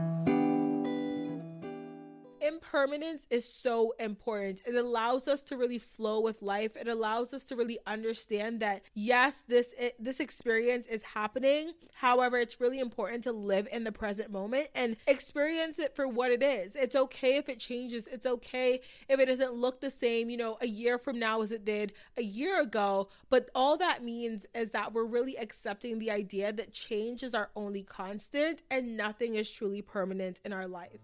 Impermanence 2.45 3.25
is 3.29 3.51
so 3.51 3.93
important. 3.99 4.61
It 4.65 4.75
allows 4.75 5.27
us 5.27 5.41
to 5.43 5.57
really 5.57 5.79
flow 5.79 6.19
with 6.19 6.41
life. 6.41 6.75
It 6.75 6.87
allows 6.87 7.33
us 7.33 7.43
to 7.45 7.55
really 7.55 7.79
understand 7.87 8.59
that 8.59 8.83
yes, 8.93 9.43
this 9.47 9.73
it, 9.77 9.95
this 9.99 10.19
experience 10.19 10.87
is 10.87 11.03
happening. 11.03 11.73
However, 11.93 12.37
it's 12.37 12.59
really 12.59 12.79
important 12.79 13.23
to 13.23 13.31
live 13.31 13.67
in 13.71 13.83
the 13.83 13.91
present 13.91 14.31
moment 14.31 14.67
and 14.75 14.97
experience 15.07 15.79
it 15.79 15.95
for 15.95 16.07
what 16.07 16.31
it 16.31 16.43
is. 16.43 16.75
It's 16.75 16.95
okay 16.95 17.37
if 17.37 17.49
it 17.49 17.59
changes. 17.59 18.07
It's 18.07 18.25
okay 18.25 18.81
if 19.07 19.19
it 19.19 19.25
doesn't 19.25 19.53
look 19.53 19.81
the 19.81 19.89
same, 19.89 20.29
you 20.29 20.37
know, 20.37 20.57
a 20.61 20.67
year 20.67 20.97
from 20.97 21.19
now 21.19 21.41
as 21.41 21.51
it 21.51 21.65
did 21.65 21.93
a 22.17 22.23
year 22.23 22.61
ago, 22.61 23.09
but 23.29 23.49
all 23.55 23.77
that 23.77 24.03
means 24.03 24.45
is 24.53 24.71
that 24.71 24.93
we're 24.93 25.05
really 25.05 25.37
accepting 25.37 25.99
the 25.99 26.11
idea 26.11 26.51
that 26.51 26.73
change 26.73 27.23
is 27.23 27.33
our 27.33 27.49
only 27.55 27.83
constant 27.83 28.61
and 28.69 28.97
nothing 28.97 29.35
is 29.35 29.51
truly 29.51 29.81
permanent 29.81 30.39
in 30.43 30.53
our 30.53 30.67
life. 30.67 30.99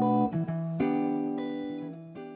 Thank 0.00 0.32
you. 0.34 0.39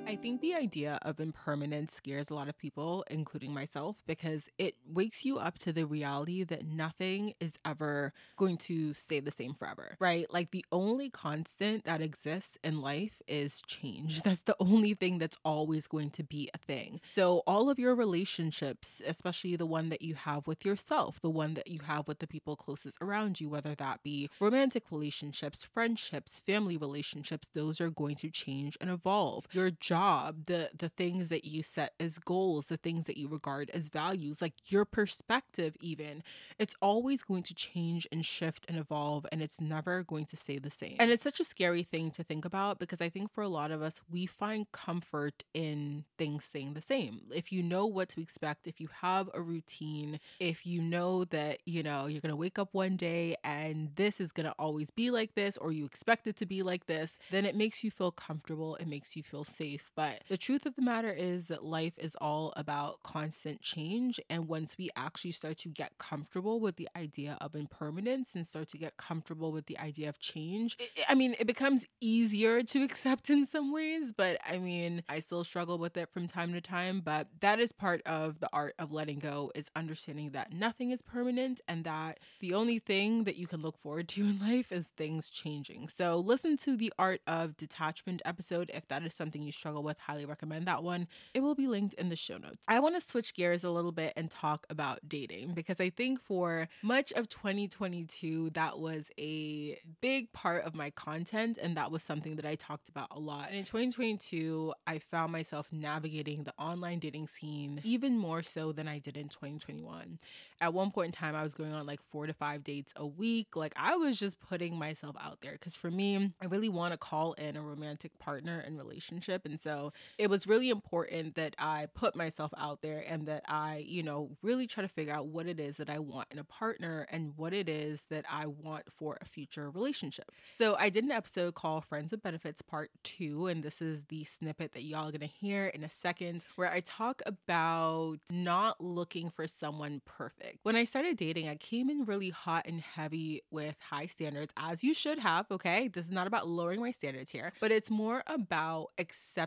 I 0.07 0.17
think 0.17 0.43
the 0.43 0.55
idea 0.55 0.99
of 1.01 1.19
impermanence 1.19 1.95
scares 1.95 2.29
a 2.29 2.35
lot 2.35 2.49
of 2.49 2.59
people, 2.59 3.07
including 3.11 3.55
myself, 3.55 4.03
because 4.07 4.51
it 4.59 4.75
wakes 4.87 5.25
you 5.25 5.39
up 5.39 5.59
to 5.61 5.73
the 5.73 5.87
reality 5.87 6.45
that 6.45 6.67
nothing 6.67 7.33
is 7.41 7.59
ever 7.65 8.13
going 8.37 8.59
to 8.59 8.93
stay 8.93 9.21
the 9.21 9.31
same 9.31 9.55
forever, 9.55 9.97
right? 10.01 10.31
Like 10.31 10.51
the 10.51 10.65
only 10.71 11.09
constant 11.09 11.85
that 11.85 12.03
exists 12.03 12.59
in 12.63 12.83
life 12.83 13.23
is 13.27 13.63
change. 13.67 14.21
That's 14.25 14.43
the 14.43 14.57
only 14.61 14.93
thing 14.93 15.19
that's 15.19 15.39
always 15.45 15.87
going 15.87 16.11
to 16.11 16.23
be 16.23 16.51
a 16.53 16.59
thing. 16.59 17.01
So, 17.07 17.43
all 17.47 17.71
of 17.71 17.79
your 17.79 17.95
relationships, 17.95 19.01
especially 19.07 19.57
the 19.57 19.67
one 19.67 19.89
that 19.89 20.03
you 20.03 20.15
have 20.15 20.47
with 20.47 20.65
yourself, 20.67 21.21
the 21.21 21.31
one 21.31 21.55
that 21.55 21.69
you 21.69 21.81
have 21.87 22.09
with 22.09 22.19
the 22.19 22.27
people 22.27 22.57
closest 22.57 22.99
around 23.01 23.41
you, 23.41 23.49
whether 23.49 23.75
that 23.75 24.03
be 24.03 24.29
romantic 24.39 24.85
relationships, 24.91 25.65
friendships, 25.65 26.41
family 26.41 26.77
relationships, 26.77 27.49
those 27.55 27.81
are 27.81 27.91
going 27.91 28.17
to 28.17 28.31
change 28.31 28.77
and 28.81 28.91
evolve. 28.91 29.47
Your 29.53 29.71
job 29.71 29.94
job, 29.95 30.47
the 30.47 30.71
the 30.77 30.89
things 30.89 31.29
that 31.29 31.45
you 31.45 31.63
set 31.63 31.93
as 32.01 32.19
goals, 32.19 32.67
the 32.67 32.77
things 32.77 33.07
that 33.07 33.17
you 33.17 33.29
regard 33.29 33.71
as 33.71 33.91
values, 33.91 34.43
like 34.43 34.55
your 34.67 34.85
perspective 34.85 35.77
even, 35.81 36.23
it's 36.59 36.75
always 36.83 37.23
going 37.23 37.45
to 37.45 37.55
change 37.55 38.07
and 38.11 38.27
shift 38.27 38.67
and 38.69 38.77
evolve 38.77 39.25
and 39.31 39.41
it's 39.41 39.61
never 39.61 40.03
going 40.03 40.25
to 40.27 40.37
stay 40.37 40.59
the 40.59 40.71
same. 40.71 40.97
And 40.99 41.13
it's 41.13 41.23
such 41.23 41.39
a 41.39 41.45
scary 41.45 41.85
thing 41.85 42.11
to 42.13 42.25
think 42.25 42.45
about 42.45 42.81
because 42.81 43.01
I 43.01 43.09
think 43.09 43.33
for 43.33 43.43
a 43.43 43.49
lot 43.49 43.71
of 43.71 43.83
us 43.83 44.01
we 44.11 44.27
find 44.27 44.71
comfort 44.73 45.45
in 45.55 46.05
things 46.19 46.45
staying 46.45 46.75
the 46.75 46.81
same. 46.81 47.21
If 47.33 47.53
you 47.53 47.63
know 47.63 47.87
what 47.87 48.09
to 48.11 48.21
expect, 48.21 48.67
if 48.67 48.81
you 48.81 48.89
have 49.01 49.31
a 49.33 49.41
routine, 49.41 50.19
if 50.41 50.67
you 50.67 50.83
know 50.83 51.25
that, 51.27 51.59
you 51.67 51.83
know, 51.85 52.07
you're 52.07 52.21
going 52.21 52.31
to 52.31 52.37
wake 52.37 52.59
up 52.59 52.71
one 52.73 52.97
day 52.97 53.37
and 53.45 53.91
this 53.95 54.21
is 54.21 54.33
going 54.33 54.47
to 54.47 54.55
always 54.59 54.91
be 54.91 55.13
like 55.13 55.35
this 55.35 55.57
or 55.57 55.71
you 55.71 55.85
expect 55.85 56.27
it 56.27 56.37
to 56.39 56.47
be 56.47 56.65
like 56.65 56.87
this, 56.87 57.19
then 57.31 57.45
it 57.45 57.55
makes 57.55 57.85
you 57.85 57.91
feel 57.93 58.11
comfortable, 58.11 58.75
it 58.77 58.89
makes 58.89 59.15
you 59.15 59.23
feel 59.23 59.45
safe. 59.45 59.84
But 59.95 60.23
the 60.29 60.37
truth 60.37 60.67
of 60.67 60.75
the 60.75 60.83
matter 60.83 61.12
is 61.12 61.49
that 61.49 61.64
life 61.64 61.99
is 61.99 62.17
all 62.17 62.53
about 62.57 63.03
constant 63.03 63.62
change. 63.62 64.21
And 64.29 64.49
once 64.49 64.76
we 64.79 64.91
actually 64.97 65.33
start 65.33 65.59
to 65.59 65.69
get 65.69 65.99
comfortable 65.99 66.61
with 66.61 66.76
the 66.76 66.88
idea 66.97 67.37
of 67.41 67.55
impermanence 67.55 68.35
and 68.35 68.47
start 68.47 68.69
to 68.69 68.79
get 68.79 68.97
comfortable 68.97 69.53
with 69.53 69.67
the 69.67 69.79
idea 69.79 70.09
of 70.09 70.19
change, 70.19 70.76
it, 70.79 71.05
I 71.09 71.14
mean, 71.14 71.35
it 71.38 71.47
becomes 71.47 71.87
easier 72.00 72.62
to 72.62 72.83
accept 72.85 73.31
in 73.31 73.47
some 73.47 73.73
ways. 73.73 74.12
But 74.12 74.38
I 74.49 74.59
mean, 74.59 75.03
I 75.09 75.21
still 75.21 75.45
struggle 75.45 75.79
with 75.79 75.97
it 75.97 76.11
from 76.11 76.26
time 76.26 76.53
to 76.53 76.61
time. 76.61 77.00
But 77.00 77.29
that 77.41 77.61
is 77.61 77.73
part 77.73 78.03
of 78.07 78.41
the 78.41 78.49
art 78.53 78.75
of 78.79 78.93
letting 78.93 79.19
go 79.19 79.53
is 79.55 79.71
understanding 79.76 80.31
that 80.31 80.53
nothing 80.53 80.91
is 80.91 81.03
permanent 81.03 81.61
and 81.69 81.85
that 81.85 82.19
the 82.41 82.55
only 82.55 82.79
thing 82.79 83.25
that 83.25 83.37
you 83.37 83.47
can 83.47 83.61
look 83.61 83.79
forward 83.79 84.09
to 84.09 84.21
in 84.25 84.38
life 84.41 84.73
is 84.73 84.88
things 84.88 85.31
changing. 85.31 85.88
So 85.88 86.19
listen 86.19 86.57
to 86.59 86.76
the 86.76 86.93
art 86.99 87.21
of 87.26 87.57
detachment 87.57 88.23
episode 88.25 88.71
if 88.75 88.88
that 88.88 89.03
is 89.05 89.14
something 89.14 89.43
you 89.43 89.53
struggle 89.53 89.74
struggle 89.75 89.83
with. 89.83 89.99
Highly 89.99 90.25
recommend 90.25 90.66
that 90.66 90.83
one. 90.83 91.09
It 91.33 91.40
will 91.40 91.54
be 91.54 91.66
linked 91.66 91.95
in 91.95 92.09
the 92.09 92.16
show 92.16 92.38
notes. 92.38 92.64
I 92.69 92.78
want 92.81 92.95
to 92.95 93.00
switch 93.00 93.35
gears 93.35 93.64
a 93.64 93.71
little 93.71 93.93
bit 93.93 94.12
and 94.16 94.31
talk 94.31 94.66
about 94.71 95.00
dating 95.09 95.54
because 95.54 95.81
I 95.81 95.90
think 95.90 96.21
for 96.21 96.69
much 96.83 97.12
of 97.12 97.28
2022, 97.28 98.50
that 98.50 98.78
was 98.78 99.11
a 99.19 99.78
big 100.00 100.33
part 100.33 100.64
of 100.64 100.75
my 100.75 100.90
content 100.90 101.59
and 101.61 101.76
that 101.76 101.90
was 101.90 102.02
something 102.02 102.37
that 102.37 102.47
I 102.47 102.54
talked 102.54 102.88
about 102.88 103.09
a 103.11 103.19
lot. 103.19 103.49
And 103.49 103.59
in 103.59 103.64
2022, 103.64 104.75
I 104.87 104.99
found 104.99 105.33
myself 105.33 105.69
navigating 105.73 106.45
the 106.45 106.54
online 106.59 107.00
dating 107.00 107.28
scene 107.28 107.81
even 107.83 108.16
more 108.16 108.43
so 108.43 108.71
than 108.73 108.87
I 108.87 108.99
did 108.99 109.16
in 109.16 109.28
2021. 109.28 110.19
At 110.61 110.73
one 110.73 110.90
point 110.90 111.07
in 111.07 111.12
time, 111.12 111.35
I 111.35 111.43
was 111.43 111.54
going 111.54 111.73
on 111.73 111.85
like 111.87 112.00
four 112.11 112.26
to 112.26 112.33
five 112.33 112.62
dates 112.62 112.93
a 112.97 113.07
week. 113.07 113.57
Like 113.57 113.75
I 113.76 113.97
was 113.97 114.19
just 114.21 114.38
putting 114.40 114.78
myself 114.78 115.16
out 115.21 115.40
there 115.40 115.52
because 115.52 115.75
for 115.75 115.90
me, 115.90 116.33
I 116.40 116.47
really 116.47 116.69
want 116.69 116.93
to 116.93 116.99
call 116.99 117.33
in 117.35 117.57
a 117.57 117.62
romantic 117.62 118.16
partner 118.19 118.62
and 118.64 118.78
relationship. 118.78 119.45
And 119.45 119.54
so 119.64 119.94
it 120.18 120.28
was 120.28 120.47
really 120.47 120.68
important 120.68 121.37
that 121.37 121.56
I 121.59 121.88
put 121.94 122.14
myself 122.14 122.52
out 122.59 122.83
there 122.83 123.02
and 123.09 123.26
that 123.26 123.44
I, 123.49 123.83
you 123.87 124.02
know, 124.02 124.30
really 124.42 124.66
try 124.66 124.83
to 124.83 124.88
figure 124.88 125.14
out 125.14 125.28
what 125.28 125.47
it 125.47 125.59
is 125.59 125.78
that 125.78 125.88
I 125.88 125.99
want 125.99 126.28
in 126.30 126.38
a 126.38 126.44
partner 126.44 127.06
and 127.11 127.33
what 127.37 127.54
it 127.54 127.66
is 127.66 128.04
that 128.11 128.26
I 128.30 128.47
want 128.47 128.92
for 128.92 129.16
a 129.23 129.25
future 129.25 129.71
relationship. 129.71 130.30
So 130.50 130.76
I 130.78 130.90
did 130.90 131.04
an 131.04 131.11
episode 131.11 131.54
called 131.54 131.87
Friends 131.87 132.12
with 132.12 132.23
Benefits 132.23 132.61
Part 132.61 132.90
2, 133.04 133.47
and 133.47 133.62
this 133.62 133.80
is 133.80 134.04
the 134.04 134.25
snippet 134.25 134.73
that 134.73 134.83
y'all 134.85 135.09
are 135.09 135.12
gonna 135.12 135.26
hear 135.26 135.66
in 135.68 135.83
a 135.83 135.90
second, 135.90 136.42
where 136.56 136.71
I 136.71 136.80
talk 136.80 137.23
about 137.25 138.18
not 138.30 138.83
looking 138.83 139.30
for 139.30 139.47
someone 139.47 140.02
perfect. 140.04 140.59
When 140.62 140.76
I 140.76 140.85
started 140.85 141.16
dating, 141.16 141.49
I 141.49 141.56
came 141.56 141.88
in 141.88 142.04
really 142.04 142.28
hot 142.28 142.66
and 142.66 142.83
heavy 142.83 143.40
with 143.50 143.76
high 143.80 144.06
standards, 144.06 144.52
as 144.59 144.85
you 144.85 144.92
should 144.92 145.21
have, 145.21 145.47
okay? 145.50 145.88
This 145.88 146.04
is 146.04 146.11
not 146.11 146.26
about 146.26 146.49
lowering 146.49 146.80
my 146.80 146.90
standards 146.90 147.33
here, 147.33 147.54
but 147.61 147.73
it's 147.73 147.90
more 147.90 148.23
about 148.26 148.90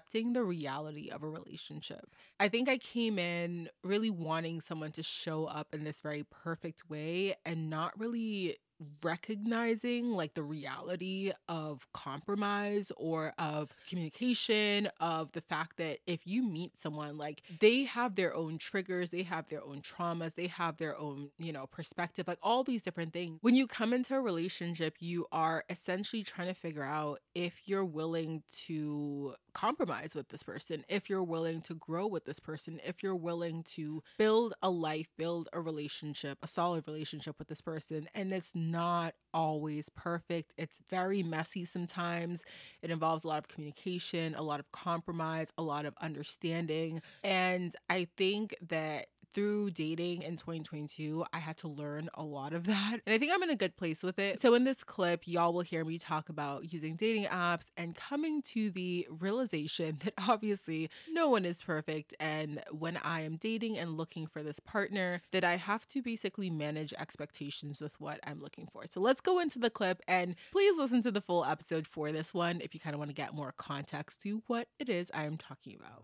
accepting 0.08 0.34
the 0.34 0.44
reality 0.44 1.10
of 1.10 1.24
a 1.24 1.30
relationship. 1.30 2.10
I 2.40 2.48
think 2.48 2.70
I 2.70 2.78
came 2.78 3.20
in 3.20 3.70
really 3.84 4.10
wanting 4.10 4.62
someone 4.62 4.92
to 4.94 5.04
show 5.04 5.46
up 5.46 5.74
in 5.74 5.84
this 5.84 6.02
very 6.02 6.26
perfect 6.30 6.90
way 6.90 7.36
and 7.46 7.70
not 7.70 7.98
really 8.00 8.58
recognizing 9.02 10.12
like 10.12 10.36
the 10.36 10.44
reality 10.44 11.32
of 11.50 11.88
compromise 11.94 12.92
or 12.96 13.34
of 13.40 13.74
communication 13.90 14.88
of 15.00 15.32
the 15.32 15.42
fact 15.42 15.78
that 15.78 15.98
if 16.06 16.28
you 16.28 16.44
meet 16.44 16.78
someone 16.78 17.18
like 17.18 17.42
they 17.60 17.84
have 17.84 18.14
their 18.14 18.36
own 18.36 18.60
triggers 18.60 19.10
they 19.10 19.24
have 19.24 19.50
their 19.50 19.64
own 19.64 19.82
traumas 19.82 20.36
they 20.36 20.46
have 20.46 20.78
their 20.78 20.96
own 20.96 21.30
you 21.40 21.52
know 21.52 21.66
perspective 21.66 22.28
like 22.28 22.38
all 22.44 22.64
these 22.64 22.84
different 22.84 23.14
things 23.14 23.40
when 23.42 23.56
you 23.56 23.66
come 23.66 23.94
into 23.94 24.16
a 24.16 24.22
relationship 24.22 24.96
you 25.00 25.26
are 25.32 25.64
essentially 25.72 26.22
trying 26.22 26.48
to 26.48 26.54
figure 26.54 26.84
out 26.84 27.20
if 27.38 27.62
you're 27.68 27.86
willing 27.86 28.42
to 28.50 29.36
compromise 29.54 30.16
with 30.16 30.30
this 30.30 30.42
person 30.42 30.84
if 30.90 31.08
you're 31.08 31.24
willing 31.24 31.62
to 31.62 31.76
grow 31.76 32.08
with 32.08 32.26
this 32.26 32.40
person 32.40 32.80
if 32.84 33.04
you're 33.04 33.16
willing 33.16 33.62
to 33.62 34.02
build 34.18 34.56
a 34.64 34.70
life 34.72 35.08
build 35.18 35.48
a 35.54 35.62
relationship 35.62 36.40
a 36.42 36.48
solid 36.48 36.84
relationship 36.88 37.36
with 37.38 37.48
this 37.48 37.62
person 37.62 38.10
and 38.16 38.34
it's 38.34 38.56
not 38.56 39.14
always 39.38 39.88
perfect. 39.90 40.56
It's 40.58 40.80
very 40.90 41.22
messy 41.22 41.64
sometimes. 41.64 42.44
It 42.82 42.90
involves 42.90 43.24
a 43.24 43.28
lot 43.28 43.38
of 43.38 43.48
communication, 43.48 44.34
a 44.34 44.42
lot 44.42 44.60
of 44.60 44.72
compromise, 44.72 45.52
a 45.60 45.62
lot 45.62 45.86
of 45.86 45.94
understanding. 46.02 47.04
And 47.24 47.76
I 47.88 48.08
think 48.18 48.56
that 48.70 49.08
through 49.34 49.72
dating 49.72 50.22
in 50.24 50.38
2022, 50.38 51.26
I 51.32 51.40
had 51.40 51.58
to 51.58 51.68
learn 51.68 52.10
a 52.14 52.24
lot 52.24 52.54
of 52.54 52.64
that. 52.68 53.02
And 53.06 53.14
I 53.14 53.18
think 53.18 53.32
I'm 53.34 53.44
in 53.44 53.50
a 53.50 53.56
good 53.56 53.78
place 53.78 54.04
with 54.04 54.20
it. 54.20 54.42
So, 54.42 54.54
in 54.54 54.64
this 54.64 54.84
clip, 54.84 55.28
y'all 55.28 55.54
will 55.54 55.62
hear 55.62 55.84
me 55.86 55.98
talk 55.98 56.30
about 56.30 56.72
using 56.74 56.96
dating 56.96 57.26
apps 57.26 57.70
and 57.78 57.96
coming 57.96 58.42
to 58.44 58.70
the 58.70 59.08
realization 59.10 59.98
that 60.04 60.14
obviously 60.28 60.90
no 61.10 61.30
one 61.30 61.46
is 61.46 61.62
perfect. 61.62 62.14
And 62.20 62.62
when 62.72 62.98
I 62.98 63.22
am 63.22 63.38
dating 63.38 63.78
and 63.78 63.98
looking 63.98 64.28
for 64.28 64.44
this 64.44 64.60
partner, 64.60 65.22
that 65.32 65.44
I 65.44 65.56
have 65.56 65.88
to 65.90 66.02
basically 66.02 66.50
manage 66.50 66.94
expectations 66.94 67.82
with 67.82 68.00
what 68.00 68.20
I'm 68.24 68.42
looking 68.42 68.68
for. 68.68 68.84
So, 68.90 69.02
let's 69.02 69.22
go 69.22 69.40
into 69.40 69.60
the 69.60 69.70
clip 69.70 70.02
and 70.08 70.36
please 70.52 70.78
listen 70.78 71.02
to 71.04 71.12
the 71.12 71.22
full 71.22 71.46
episode 71.46 71.88
for 71.88 72.12
this 72.12 72.34
one 72.34 72.62
if 72.62 72.74
you 72.74 72.80
kind 72.80 72.94
of 72.94 73.00
want 73.00 73.10
to 73.10 73.16
get 73.16 73.34
more 73.34 73.54
context 73.58 74.22
to 74.22 74.42
what 74.48 74.68
it 74.80 74.90
is 74.90 75.12
I 75.14 75.24
am 75.24 75.38
talking 75.38 75.78
about. 75.80 76.04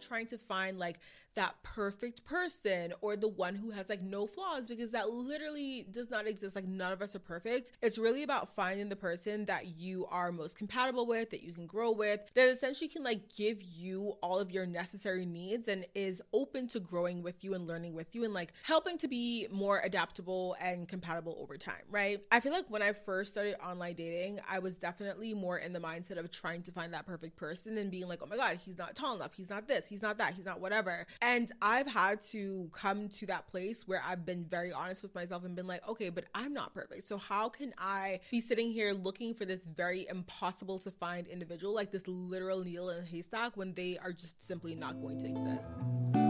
Trying 0.00 0.26
to 0.26 0.38
find 0.38 0.78
like 0.78 0.98
that 1.34 1.54
perfect 1.62 2.24
person 2.24 2.92
or 3.00 3.16
the 3.16 3.28
one 3.28 3.54
who 3.54 3.70
has 3.70 3.88
like 3.88 4.02
no 4.02 4.26
flaws 4.26 4.66
because 4.66 4.90
that 4.90 5.10
literally 5.10 5.86
does 5.90 6.10
not 6.10 6.26
exist. 6.26 6.56
Like 6.56 6.66
none 6.66 6.92
of 6.92 7.02
us 7.02 7.14
are 7.14 7.20
perfect. 7.20 7.72
It's 7.82 7.98
really 7.98 8.22
about 8.22 8.54
finding 8.54 8.88
the 8.88 8.96
person 8.96 9.46
that 9.46 9.78
you 9.78 10.06
are 10.06 10.32
most 10.32 10.56
compatible 10.56 11.06
with, 11.06 11.30
that 11.30 11.42
you 11.42 11.52
can 11.52 11.66
grow 11.66 11.90
with, 11.90 12.20
that 12.34 12.48
essentially 12.48 12.88
can 12.88 13.04
like 13.04 13.34
give 13.34 13.62
you 13.62 14.16
all 14.22 14.38
of 14.38 14.50
your 14.50 14.66
necessary 14.66 15.24
needs 15.24 15.68
and 15.68 15.86
is 15.94 16.20
open 16.32 16.68
to 16.68 16.80
growing 16.80 17.22
with 17.22 17.44
you 17.44 17.54
and 17.54 17.66
learning 17.66 17.94
with 17.94 18.14
you 18.14 18.24
and 18.24 18.34
like 18.34 18.52
helping 18.62 18.98
to 18.98 19.08
be 19.08 19.46
more 19.50 19.80
adaptable 19.80 20.56
and 20.60 20.88
compatible 20.88 21.36
over 21.40 21.56
time, 21.56 21.82
right? 21.90 22.20
I 22.32 22.40
feel 22.40 22.52
like 22.52 22.66
when 22.68 22.82
I 22.82 22.92
first 22.92 23.32
started 23.32 23.56
online 23.64 23.94
dating, 23.94 24.40
I 24.48 24.58
was 24.58 24.76
definitely 24.76 25.34
more 25.34 25.58
in 25.58 25.72
the 25.72 25.80
mindset 25.80 26.18
of 26.18 26.30
trying 26.30 26.62
to 26.64 26.72
find 26.72 26.92
that 26.92 27.06
perfect 27.06 27.36
person 27.36 27.78
and 27.78 27.90
being 27.90 28.08
like, 28.08 28.20
oh 28.22 28.26
my 28.26 28.36
God, 28.36 28.58
he's 28.64 28.78
not 28.78 28.94
tall 28.96 29.16
enough, 29.16 29.32
he's 29.34 29.50
not 29.50 29.68
this, 29.68 29.86
he's 29.86 30.02
not 30.02 30.18
that, 30.18 30.34
he's 30.34 30.44
not 30.44 30.60
whatever. 30.60 31.06
And 31.22 31.52
I've 31.60 31.86
had 31.86 32.22
to 32.30 32.70
come 32.72 33.08
to 33.10 33.26
that 33.26 33.46
place 33.46 33.86
where 33.86 34.02
I've 34.06 34.24
been 34.24 34.44
very 34.44 34.72
honest 34.72 35.02
with 35.02 35.14
myself 35.14 35.44
and 35.44 35.54
been 35.54 35.66
like, 35.66 35.86
okay, 35.86 36.08
but 36.08 36.24
I'm 36.34 36.54
not 36.54 36.72
perfect. 36.72 37.06
So 37.06 37.18
how 37.18 37.50
can 37.50 37.74
I 37.76 38.20
be 38.30 38.40
sitting 38.40 38.72
here 38.72 38.92
looking 38.92 39.34
for 39.34 39.44
this 39.44 39.66
very 39.66 40.08
impossible 40.08 40.78
to 40.80 40.90
find 40.90 41.26
individual, 41.26 41.74
like 41.74 41.92
this 41.92 42.08
literal 42.08 42.64
needle 42.64 42.88
in 42.88 42.98
a 42.98 43.04
haystack, 43.04 43.56
when 43.56 43.74
they 43.74 43.98
are 43.98 44.12
just 44.12 44.46
simply 44.46 44.74
not 44.74 45.00
going 45.02 45.20
to 45.20 45.26
exist? 45.26 46.29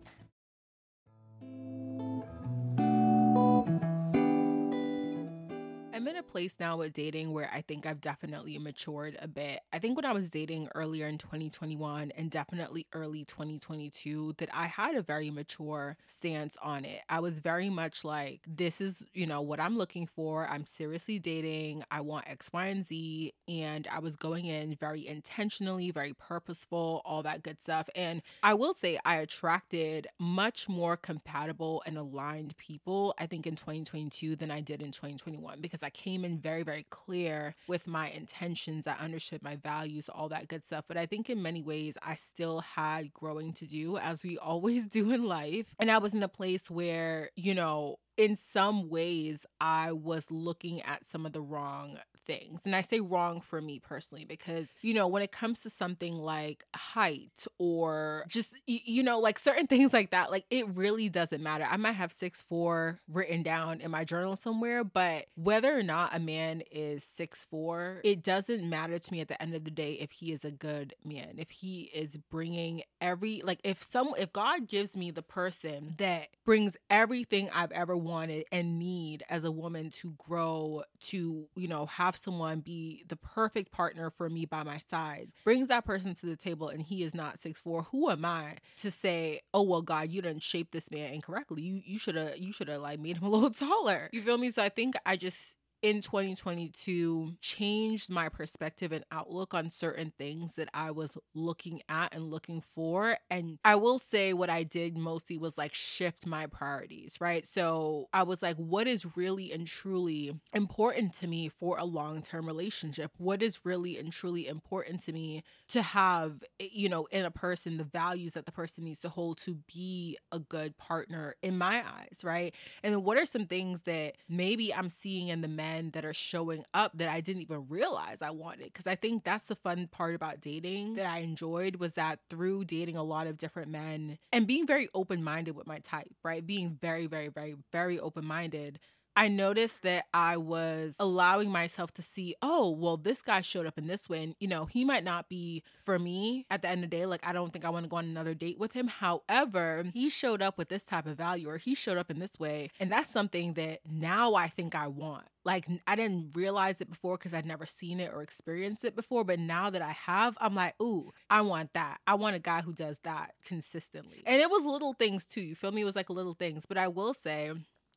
In 6.11 6.17
a 6.17 6.23
place 6.23 6.57
now 6.59 6.77
with 6.77 6.91
dating 6.91 7.31
where 7.31 7.49
I 7.53 7.61
think 7.61 7.85
I've 7.85 8.01
definitely 8.01 8.57
matured 8.59 9.17
a 9.21 9.29
bit. 9.29 9.61
I 9.71 9.79
think 9.79 9.95
when 9.95 10.03
I 10.03 10.11
was 10.11 10.29
dating 10.29 10.67
earlier 10.75 11.07
in 11.07 11.17
2021 11.17 12.11
and 12.11 12.29
definitely 12.29 12.85
early 12.91 13.23
2022, 13.23 14.35
that 14.37 14.49
I 14.53 14.67
had 14.67 14.95
a 14.95 15.01
very 15.01 15.31
mature 15.31 15.95
stance 16.07 16.57
on 16.61 16.83
it. 16.83 16.99
I 17.07 17.21
was 17.21 17.39
very 17.39 17.69
much 17.69 18.03
like, 18.03 18.41
this 18.45 18.81
is, 18.81 19.03
you 19.13 19.25
know, 19.25 19.41
what 19.41 19.61
I'm 19.61 19.77
looking 19.77 20.05
for. 20.05 20.45
I'm 20.47 20.65
seriously 20.65 21.17
dating. 21.17 21.83
I 21.89 22.01
want 22.01 22.27
X, 22.27 22.49
Y, 22.51 22.65
and 22.65 22.85
Z. 22.85 23.33
And 23.47 23.87
I 23.89 23.99
was 23.99 24.17
going 24.17 24.45
in 24.45 24.75
very 24.75 25.07
intentionally, 25.07 25.91
very 25.91 26.13
purposeful, 26.13 27.01
all 27.05 27.23
that 27.23 27.41
good 27.41 27.61
stuff. 27.61 27.89
And 27.95 28.21
I 28.43 28.53
will 28.53 28.73
say, 28.73 28.99
I 29.05 29.15
attracted 29.15 30.07
much 30.19 30.67
more 30.67 30.97
compatible 30.97 31.83
and 31.85 31.97
aligned 31.97 32.57
people, 32.57 33.15
I 33.17 33.27
think, 33.27 33.47
in 33.47 33.55
2022 33.55 34.35
than 34.35 34.51
I 34.51 34.59
did 34.59 34.81
in 34.81 34.91
2021 34.91 35.61
because 35.61 35.83
I 35.83 35.89
came 36.01 36.25
in 36.25 36.39
very, 36.39 36.63
very 36.63 36.85
clear 36.89 37.53
with 37.67 37.85
my 37.85 38.09
intentions. 38.09 38.87
I 38.87 38.93
understood 38.93 39.43
my 39.43 39.55
values, 39.55 40.09
all 40.09 40.29
that 40.29 40.47
good 40.47 40.65
stuff. 40.65 40.85
But 40.87 40.97
I 40.97 41.05
think 41.05 41.29
in 41.29 41.41
many 41.41 41.61
ways, 41.61 41.97
I 42.01 42.15
still 42.15 42.61
had 42.61 43.13
growing 43.13 43.53
to 43.53 43.67
do, 43.67 43.97
as 43.97 44.23
we 44.23 44.37
always 44.51 44.87
do 44.87 45.11
in 45.11 45.25
life. 45.25 45.75
And 45.79 45.91
I 45.91 45.99
was 45.99 46.13
in 46.13 46.23
a 46.23 46.27
place 46.27 46.71
where, 46.71 47.29
you 47.35 47.53
know, 47.53 47.97
in 48.17 48.35
some 48.35 48.89
ways, 48.89 49.45
I 49.59 49.91
was 49.91 50.29
looking 50.31 50.81
at 50.81 51.05
some 51.05 51.25
of 51.25 51.33
the 51.33 51.41
wrong 51.41 51.97
things. 52.17 52.61
And 52.65 52.75
I 52.75 52.81
say 52.81 52.99
wrong 52.99 53.41
for 53.41 53.61
me 53.61 53.79
personally 53.79 54.25
because, 54.25 54.73
you 54.81 54.93
know, 54.93 55.07
when 55.07 55.23
it 55.23 55.31
comes 55.31 55.61
to 55.61 55.69
something 55.69 56.15
like 56.15 56.63
height 56.75 57.45
or 57.57 58.25
just, 58.27 58.55
you 58.67 59.03
know, 59.03 59.19
like 59.19 59.39
certain 59.39 59.67
things 59.71 59.93
like 59.93 60.11
that, 60.11 60.31
like 60.31 60.45
it 60.49 60.67
really 60.75 61.09
doesn't 61.09 61.41
matter. 61.41 61.67
I 61.69 61.77
might 61.77 61.93
have 61.93 62.11
six 62.11 62.41
four 62.41 62.99
written 63.11 63.43
down 63.43 63.81
in 63.81 63.91
my 63.91 64.03
journal 64.03 64.35
somewhere, 64.35 64.83
but 64.83 65.25
whether 65.35 65.77
or 65.77 65.83
not 65.83 66.15
a 66.15 66.19
man 66.19 66.61
is 66.71 67.03
six 67.03 67.45
four, 67.45 68.01
it 68.03 68.23
doesn't 68.23 68.67
matter 68.67 68.99
to 68.99 69.11
me 69.11 69.21
at 69.21 69.27
the 69.27 69.41
end 69.41 69.55
of 69.55 69.63
the 69.63 69.71
day 69.71 69.93
if 69.93 70.11
he 70.11 70.31
is 70.31 70.45
a 70.45 70.51
good 70.51 70.93
man, 71.03 71.35
if 71.37 71.49
he 71.49 71.89
is 71.93 72.17
bringing 72.29 72.83
every, 72.99 73.41
like 73.43 73.59
if 73.63 73.81
some, 73.81 74.13
if 74.17 74.31
God 74.31 74.67
gives 74.67 74.95
me 74.95 75.11
the 75.11 75.23
person 75.23 75.95
that 75.97 76.27
brings 76.45 76.77
everything 76.89 77.49
I've 77.53 77.71
ever 77.71 77.97
wanted 78.03 78.45
and 78.51 78.79
need 78.79 79.23
as 79.29 79.43
a 79.43 79.51
woman 79.51 79.89
to 79.91 80.13
grow, 80.17 80.83
to, 81.01 81.47
you 81.55 81.67
know, 81.67 81.85
have 81.85 82.15
someone 82.15 82.59
be 82.59 83.03
the 83.07 83.15
perfect 83.15 83.71
partner 83.71 84.09
for 84.09 84.29
me 84.29 84.45
by 84.45 84.63
my 84.63 84.79
side, 84.79 85.31
brings 85.43 85.67
that 85.69 85.85
person 85.85 86.13
to 86.15 86.25
the 86.25 86.35
table 86.35 86.69
and 86.69 86.81
he 86.81 87.03
is 87.03 87.13
not 87.13 87.39
six 87.39 87.59
four, 87.61 87.83
who 87.83 88.09
am 88.09 88.25
I 88.25 88.57
to 88.79 88.91
say, 88.91 89.41
oh 89.53 89.63
well 89.63 89.81
God, 89.81 90.11
you 90.11 90.21
didn't 90.21 90.43
shape 90.43 90.71
this 90.71 90.91
man 90.91 91.13
incorrectly. 91.13 91.61
You 91.61 91.81
you 91.85 91.99
should 91.99 92.15
have 92.15 92.37
you 92.37 92.53
should 92.53 92.67
have 92.67 92.81
like 92.81 92.99
made 92.99 93.17
him 93.17 93.23
a 93.23 93.29
little 93.29 93.49
taller. 93.67 94.09
You 94.11 94.21
feel 94.21 94.37
me? 94.37 94.51
So 94.51 94.63
I 94.63 94.69
think 94.69 94.95
I 95.05 95.15
just 95.15 95.57
in 95.81 96.01
2022 96.01 97.33
changed 97.41 98.09
my 98.09 98.29
perspective 98.29 98.91
and 98.91 99.03
outlook 99.11 99.53
on 99.53 99.69
certain 99.69 100.11
things 100.17 100.55
that 100.55 100.69
I 100.73 100.91
was 100.91 101.17
looking 101.33 101.81
at 101.89 102.13
and 102.13 102.29
looking 102.29 102.61
for. 102.61 103.17
And 103.29 103.57
I 103.65 103.75
will 103.75 103.97
say 103.97 104.33
what 104.33 104.49
I 104.49 104.63
did 104.63 104.97
mostly 104.97 105.37
was 105.37 105.57
like 105.57 105.73
shift 105.73 106.27
my 106.27 106.45
priorities, 106.45 107.17
right? 107.19 107.47
So 107.47 108.09
I 108.13 108.23
was 108.23 108.43
like, 108.43 108.57
what 108.57 108.87
is 108.87 109.17
really 109.17 109.51
and 109.51 109.65
truly 109.65 110.39
important 110.53 111.15
to 111.15 111.27
me 111.27 111.49
for 111.49 111.77
a 111.77 111.85
long 111.85 112.21
term 112.21 112.45
relationship? 112.45 113.11
What 113.17 113.41
is 113.41 113.61
really 113.63 113.97
and 113.97 114.11
truly 114.11 114.47
important 114.47 115.01
to 115.05 115.13
me 115.13 115.43
to 115.69 115.81
have, 115.81 116.43
eh, 116.59 116.67
you 116.71 116.89
know, 116.89 117.05
in 117.05 117.25
a 117.25 117.31
person, 117.31 117.77
the 117.77 117.83
values 117.83 118.33
that 118.33 118.45
the 118.45 118.51
person 118.51 118.83
needs 118.83 118.99
to 118.99 119.09
hold 119.09 119.39
to 119.39 119.55
be 119.73 120.17
a 120.31 120.39
good 120.39 120.77
partner 120.77 121.35
in 121.41 121.57
my 121.57 121.77
eyes, 121.77 122.21
right? 122.23 122.53
And 122.83 123.03
what 123.03 123.17
are 123.17 123.25
some 123.25 123.47
things 123.47 123.83
that 123.83 124.13
maybe 124.29 124.73
I'm 124.73 124.89
seeing 124.89 125.29
in 125.29 125.41
the 125.41 125.47
men 125.47 125.70
that 125.93 126.05
are 126.05 126.13
showing 126.13 126.65
up 126.73 126.91
that 126.97 127.09
I 127.09 127.21
didn't 127.21 127.41
even 127.43 127.67
realize 127.69 128.21
I 128.21 128.31
wanted? 128.31 128.65
Because 128.65 128.87
I 128.87 128.95
think 128.95 129.23
that's 129.23 129.45
the 129.45 129.55
fun 129.55 129.87
part 129.87 130.15
about 130.15 130.41
dating 130.41 130.95
that 130.95 131.05
I 131.05 131.19
enjoyed 131.19 131.77
was 131.77 131.93
that 131.95 132.19
through 132.29 132.65
dating 132.65 132.97
a 132.97 133.03
lot 133.03 133.27
of 133.27 133.37
different 133.37 133.71
men 133.71 134.17
and 134.31 134.47
being 134.47 134.67
very 134.67 134.89
open 134.93 135.23
minded 135.23 135.55
with 135.55 135.67
my 135.67 135.79
type, 135.79 136.11
right? 136.23 136.45
Being 136.45 136.77
very, 136.81 137.07
very, 137.07 137.29
very, 137.29 137.55
very 137.71 137.99
open 137.99 138.25
minded. 138.25 138.79
I 139.15 139.27
noticed 139.27 139.83
that 139.83 140.05
I 140.13 140.37
was 140.37 140.95
allowing 140.99 141.49
myself 141.49 141.93
to 141.95 142.01
see, 142.01 142.35
oh, 142.41 142.69
well, 142.69 142.97
this 142.97 143.21
guy 143.21 143.41
showed 143.41 143.65
up 143.65 143.77
in 143.77 143.87
this 143.87 144.07
way. 144.07 144.23
And, 144.23 144.35
you 144.39 144.47
know, 144.47 144.65
he 144.65 144.85
might 144.85 145.03
not 145.03 145.27
be 145.27 145.63
for 145.79 145.99
me 145.99 146.45
at 146.49 146.61
the 146.61 146.69
end 146.69 146.83
of 146.83 146.89
the 146.89 146.95
day. 146.95 147.05
Like, 147.05 147.25
I 147.25 147.33
don't 147.33 147.51
think 147.51 147.65
I 147.65 147.69
want 147.69 147.83
to 147.83 147.89
go 147.89 147.97
on 147.97 148.05
another 148.05 148.33
date 148.33 148.57
with 148.57 148.73
him. 148.73 148.87
However, 148.87 149.85
he 149.93 150.09
showed 150.09 150.41
up 150.41 150.57
with 150.57 150.69
this 150.69 150.85
type 150.85 151.05
of 151.07 151.17
value 151.17 151.49
or 151.49 151.57
he 151.57 151.75
showed 151.75 151.97
up 151.97 152.09
in 152.09 152.19
this 152.19 152.39
way. 152.39 152.69
And 152.79 152.91
that's 152.91 153.09
something 153.09 153.53
that 153.53 153.79
now 153.89 154.35
I 154.35 154.47
think 154.47 154.75
I 154.75 154.87
want. 154.87 155.25
Like, 155.43 155.67
I 155.87 155.95
didn't 155.95 156.31
realize 156.35 156.81
it 156.81 156.89
before 156.89 157.17
because 157.17 157.33
I'd 157.33 157.45
never 157.45 157.65
seen 157.65 157.99
it 157.99 158.13
or 158.13 158.21
experienced 158.21 158.85
it 158.85 158.95
before. 158.95 159.23
But 159.23 159.39
now 159.39 159.69
that 159.71 159.81
I 159.81 159.91
have, 159.91 160.37
I'm 160.39 160.55
like, 160.55 160.75
ooh, 160.81 161.11
I 161.29 161.41
want 161.41 161.73
that. 161.73 161.99
I 162.07 162.13
want 162.13 162.35
a 162.35 162.39
guy 162.39 162.61
who 162.61 162.73
does 162.73 162.99
that 162.99 163.33
consistently. 163.43 164.23
And 164.25 164.39
it 164.39 164.49
was 164.49 164.63
little 164.63 164.93
things 164.93 165.25
too. 165.25 165.41
You 165.41 165.55
feel 165.55 165.71
me? 165.71 165.81
It 165.81 165.85
was 165.85 165.95
like 165.95 166.09
little 166.09 166.35
things. 166.35 166.65
But 166.65 166.77
I 166.77 166.87
will 166.87 167.13
say, 167.13 167.51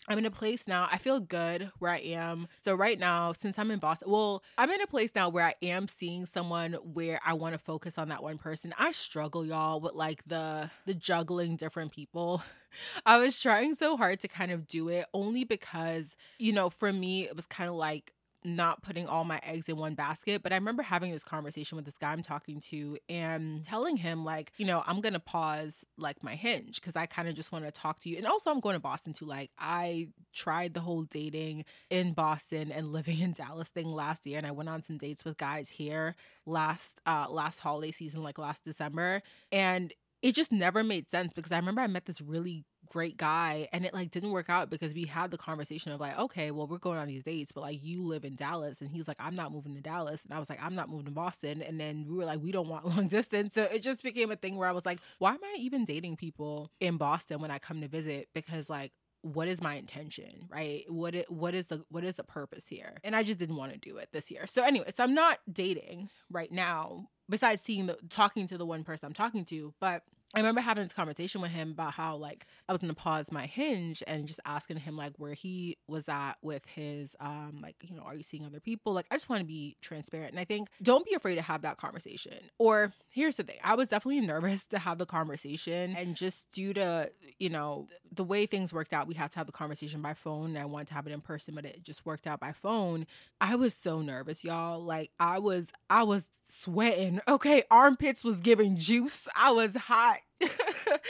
I'm 0.09 0.19
in 0.19 0.27
a 0.27 0.31
place 0.31 0.69
now. 0.69 0.88
I 0.90 0.99
feel 0.99 1.19
good 1.19 1.71
where 1.79 1.90
I 1.90 1.99
am. 1.99 2.49
So 2.61 2.75
right 2.75 2.99
now, 2.99 3.33
since 3.33 3.59
I'm 3.59 3.71
in 3.71 3.79
Boston, 3.79 4.11
well, 4.11 4.43
I'm 4.59 4.71
in 4.71 4.83
a 4.83 4.87
place 4.87 5.12
now 5.14 5.29
where 5.31 5.45
I 5.45 5.55
am 5.62 5.88
seeing 5.88 6.27
someone 6.27 6.75
where 6.75 7.21
I 7.25 7.33
want 7.33 7.55
to 7.55 7.59
focus 7.59 7.97
on 7.97 8.09
that 8.09 8.23
one 8.23 8.37
person. 8.37 8.75
I 8.79 8.93
struggle, 8.93 9.47
y'all, 9.47 9.81
with 9.81 9.95
like 9.95 10.23
the 10.27 10.71
the 10.85 10.95
juggling 10.95 11.57
different 11.57 11.93
people. 11.93 12.43
I 13.07 13.19
was 13.19 13.40
trying 13.40 13.75
so 13.75 13.97
hard 13.97 14.21
to 14.21 14.29
kind 14.29 14.51
of 14.51 14.67
do 14.67 14.88
it 14.88 15.07
only 15.14 15.45
because, 15.45 16.17
you 16.38 16.53
know, 16.53 16.71
for 16.71 16.93
me, 16.93 17.25
it 17.25 17.37
was 17.37 17.47
kind 17.47 17.71
of 17.71 17.77
like 17.77 18.12
not 18.44 18.83
putting 18.83 19.07
all 19.07 19.24
my 19.24 19.40
eggs 19.42 19.68
in 19.68 19.76
one 19.76 19.94
basket. 19.94 20.42
But 20.42 20.52
I 20.52 20.57
remember 20.57 20.83
having 20.83 21.11
this 21.11 21.24
conversation 21.24 21.76
with 21.76 21.85
this 21.85 21.96
guy 21.98 22.12
I'm 22.12 22.22
talking 22.22 22.61
to 22.68 22.98
and 23.09 23.64
telling 23.64 23.96
him, 23.96 24.24
like, 24.24 24.52
you 24.59 24.66
know, 24.66 24.83
I'm 24.87 25.00
going 25.00 25.14
to 25.14 25.20
pause 25.20 25.85
like 25.96 26.22
my 26.22 26.35
hinge 26.35 26.80
because 26.80 26.96
I 26.96 27.07
kind 27.07 27.28
of 27.28 27.35
just 27.35 27.52
want 27.52 27.64
to 27.64 27.70
talk 27.70 28.00
to 28.00 28.09
you. 28.09 28.16
And 28.18 28.26
also, 28.26 28.50
I'm 28.50 28.61
going 28.61 28.74
to 28.74 28.80
Boston 28.80 29.12
too. 29.12 29.24
Like, 29.24 29.50
I 29.59 30.09
tried 30.33 30.74
the 30.74 30.80
whole 30.80 31.02
dating 31.04 31.64
in 31.90 32.12
Boston 32.12 32.70
and 32.70 32.92
living 32.92 33.20
in 33.20 33.33
Dallas 33.33 33.70
thing 33.70 33.90
last 33.90 34.26
year. 34.26 34.38
And 34.38 34.46
I 34.46 34.50
went 34.50 34.68
on 34.68 34.83
some 34.83 34.98
dates 34.98 35.24
with 35.24 35.38
guys 35.38 35.70
here 35.70 36.14
last, 36.46 37.00
uh, 37.07 37.26
last 37.30 37.61
holiday 37.61 37.90
season, 37.90 38.22
like 38.22 38.38
last 38.38 38.64
December. 38.64 39.22
And 39.50 39.92
it 40.22 40.35
just 40.35 40.52
never 40.52 40.83
made 40.83 41.11
sense 41.11 41.33
because 41.35 41.52
I 41.52 41.57
remember 41.57 41.83
I 41.83 41.87
met 41.87 42.07
this 42.07 42.22
really 42.22 42.64
great 42.90 43.16
guy 43.16 43.68
and 43.73 43.85
it 43.85 43.94
like 43.94 44.11
didn't 44.11 44.31
work 44.31 44.51
out 44.51 44.70
because 44.70 44.94
we 44.94 45.05
had 45.05 45.31
the 45.31 45.38
conversation 45.38 45.92
of 45.92 46.01
like 46.01 46.18
okay 46.18 46.51
well 46.51 46.66
we're 46.66 46.79
going 46.79 46.99
on 46.99 47.09
these 47.09 47.23
dates 47.23 47.53
but 47.53 47.62
like 47.62 47.83
you 47.83 48.03
live 48.03 48.25
in 48.25 48.37
Dallas 48.37 48.81
and 48.81 48.90
he's 48.90 49.09
like 49.09 49.16
I'm 49.20 49.35
not 49.35 49.53
moving 49.53 49.75
to 49.75 49.81
Dallas 49.81 50.25
and 50.25 50.35
I 50.35 50.38
was 50.38 50.49
like 50.49 50.62
I'm 50.62 50.75
not 50.75 50.88
moving 50.88 51.07
to 51.07 51.12
Boston 51.12 51.62
and 51.62 51.79
then 51.81 52.07
we 52.09 52.16
were 52.16 52.25
like 52.25 52.40
we 52.42 52.53
don't 52.53 52.68
want 52.68 52.87
long 52.97 53.09
distance 53.09 53.55
so 53.55 53.62
it 53.62 53.83
just 53.83 54.03
became 54.03 54.31
a 54.31 54.37
thing 54.37 54.57
where 54.57 54.68
I 54.68 54.73
was 54.73 54.87
like 54.87 55.01
why 55.18 55.33
am 55.33 55.42
I 55.42 55.57
even 55.59 55.85
dating 55.85 56.16
people 56.16 56.70
in 56.81 56.97
Boston 56.97 57.40
when 57.40 57.51
I 57.51 57.59
come 57.59 57.81
to 57.81 57.88
visit? 57.88 58.29
Because 58.35 58.68
like 58.68 58.92
what 59.23 59.49
is 59.49 59.62
my 59.62 59.75
intention 59.75 60.49
right? 60.51 60.85
What 60.88 61.14
it, 61.14 61.31
what 61.31 61.55
is 61.55 61.68
the 61.68 61.85
what 61.88 62.05
is 62.05 62.16
the 62.16 62.25
purpose 62.25 62.68
here? 62.68 62.99
And 63.03 63.16
i 63.16 63.23
just 63.23 63.38
didn't 63.38 63.57
want 63.57 63.73
to 63.73 63.79
do 63.79 63.97
it 63.97 64.11
this 64.12 64.31
year. 64.31 64.47
So 64.47 64.62
anyway 64.62 64.90
so 64.90 65.05
i'm 65.05 65.14
not 65.14 65.38
dating 65.51 66.11
right 66.31 66.53
now 66.53 67.09
besides 67.29 67.62
seeing 67.62 67.87
the 67.87 67.97
talking 68.11 68.47
to 68.47 68.59
the 68.59 68.66
one 68.66 68.85
person 68.85 69.07
i'm 69.07 69.12
talking 69.12 69.44
to 69.47 69.73
but 69.81 70.03
I 70.35 70.38
remember 70.38 70.61
having 70.61 70.85
this 70.85 70.92
conversation 70.92 71.40
with 71.40 71.51
him 71.51 71.70
about 71.70 71.94
how 71.94 72.16
like 72.16 72.47
I 72.68 72.73
was 72.73 72.81
gonna 72.81 72.94
pause 72.94 73.31
my 73.31 73.47
hinge 73.47 74.03
and 74.07 74.27
just 74.27 74.40
asking 74.44 74.79
him 74.79 74.97
like 74.97 75.12
where 75.18 75.35
he 75.35 75.77
was 75.88 76.09
at 76.09 76.35
with 76.42 76.64
his 76.66 77.14
um 77.20 77.61
like 77.62 77.77
you 77.83 77.94
know 77.97 78.03
are 78.03 78.14
you 78.14 78.23
seeing 78.23 78.44
other 78.44 78.61
people? 78.61 78.92
Like 78.92 79.07
I 79.11 79.14
just 79.14 79.29
want 79.29 79.40
to 79.40 79.47
be 79.47 79.77
transparent 79.81 80.33
and 80.33 80.40
I 80.40 80.44
think 80.44 80.68
don't 80.83 81.07
be 81.07 81.14
afraid 81.14 81.37
to 81.37 81.42
have 81.42 81.62
that 81.62 81.77
conversation. 81.77 82.38
Or 82.59 82.92
here's 83.12 83.37
the 83.37 83.44
thing 83.44 83.59
I 83.62 83.75
was 83.75 83.90
definitely 83.90 84.20
nervous 84.27 84.66
to 84.66 84.79
have 84.79 84.99
the 84.99 85.07
conversation 85.07 85.94
and 85.97 86.16
just 86.16 86.51
due 86.51 86.75
to 86.75 87.11
you 87.38 87.49
know 87.49 87.87
the 88.16 88.24
way 88.24 88.46
things 88.46 88.72
worked 88.72 88.92
out 88.92 89.07
we 89.07 89.14
had 89.14 89.31
to 89.33 89.38
have 89.38 89.46
the 89.46 89.53
conversation 89.53 90.00
by 90.03 90.14
phone 90.14 90.50
and 90.50 90.59
I 90.59 90.64
wanted 90.64 90.88
to 90.88 90.94
have 90.94 91.07
it 91.07 91.12
in 91.12 91.20
person 91.20 91.55
but 91.55 91.64
it 91.64 91.83
just 91.83 92.05
worked 92.07 92.27
out 92.27 92.40
by 92.40 92.53
phone. 92.53 93.07
I 93.40 93.57
was 93.57 93.74
so 93.74 94.00
nervous 94.00 94.44
y'all. 94.44 94.83
Like 94.83 95.11
I 95.18 95.38
was 95.38 95.72
I 95.90 96.03
was 96.03 96.29
sweating. 96.44 97.20
Okay 97.29 97.62
armpits 97.70 98.24
was 98.24 98.40
giving 98.40 98.77
juice. 98.77 99.29
I 99.37 99.50
was 99.53 99.77
hot 99.77 100.18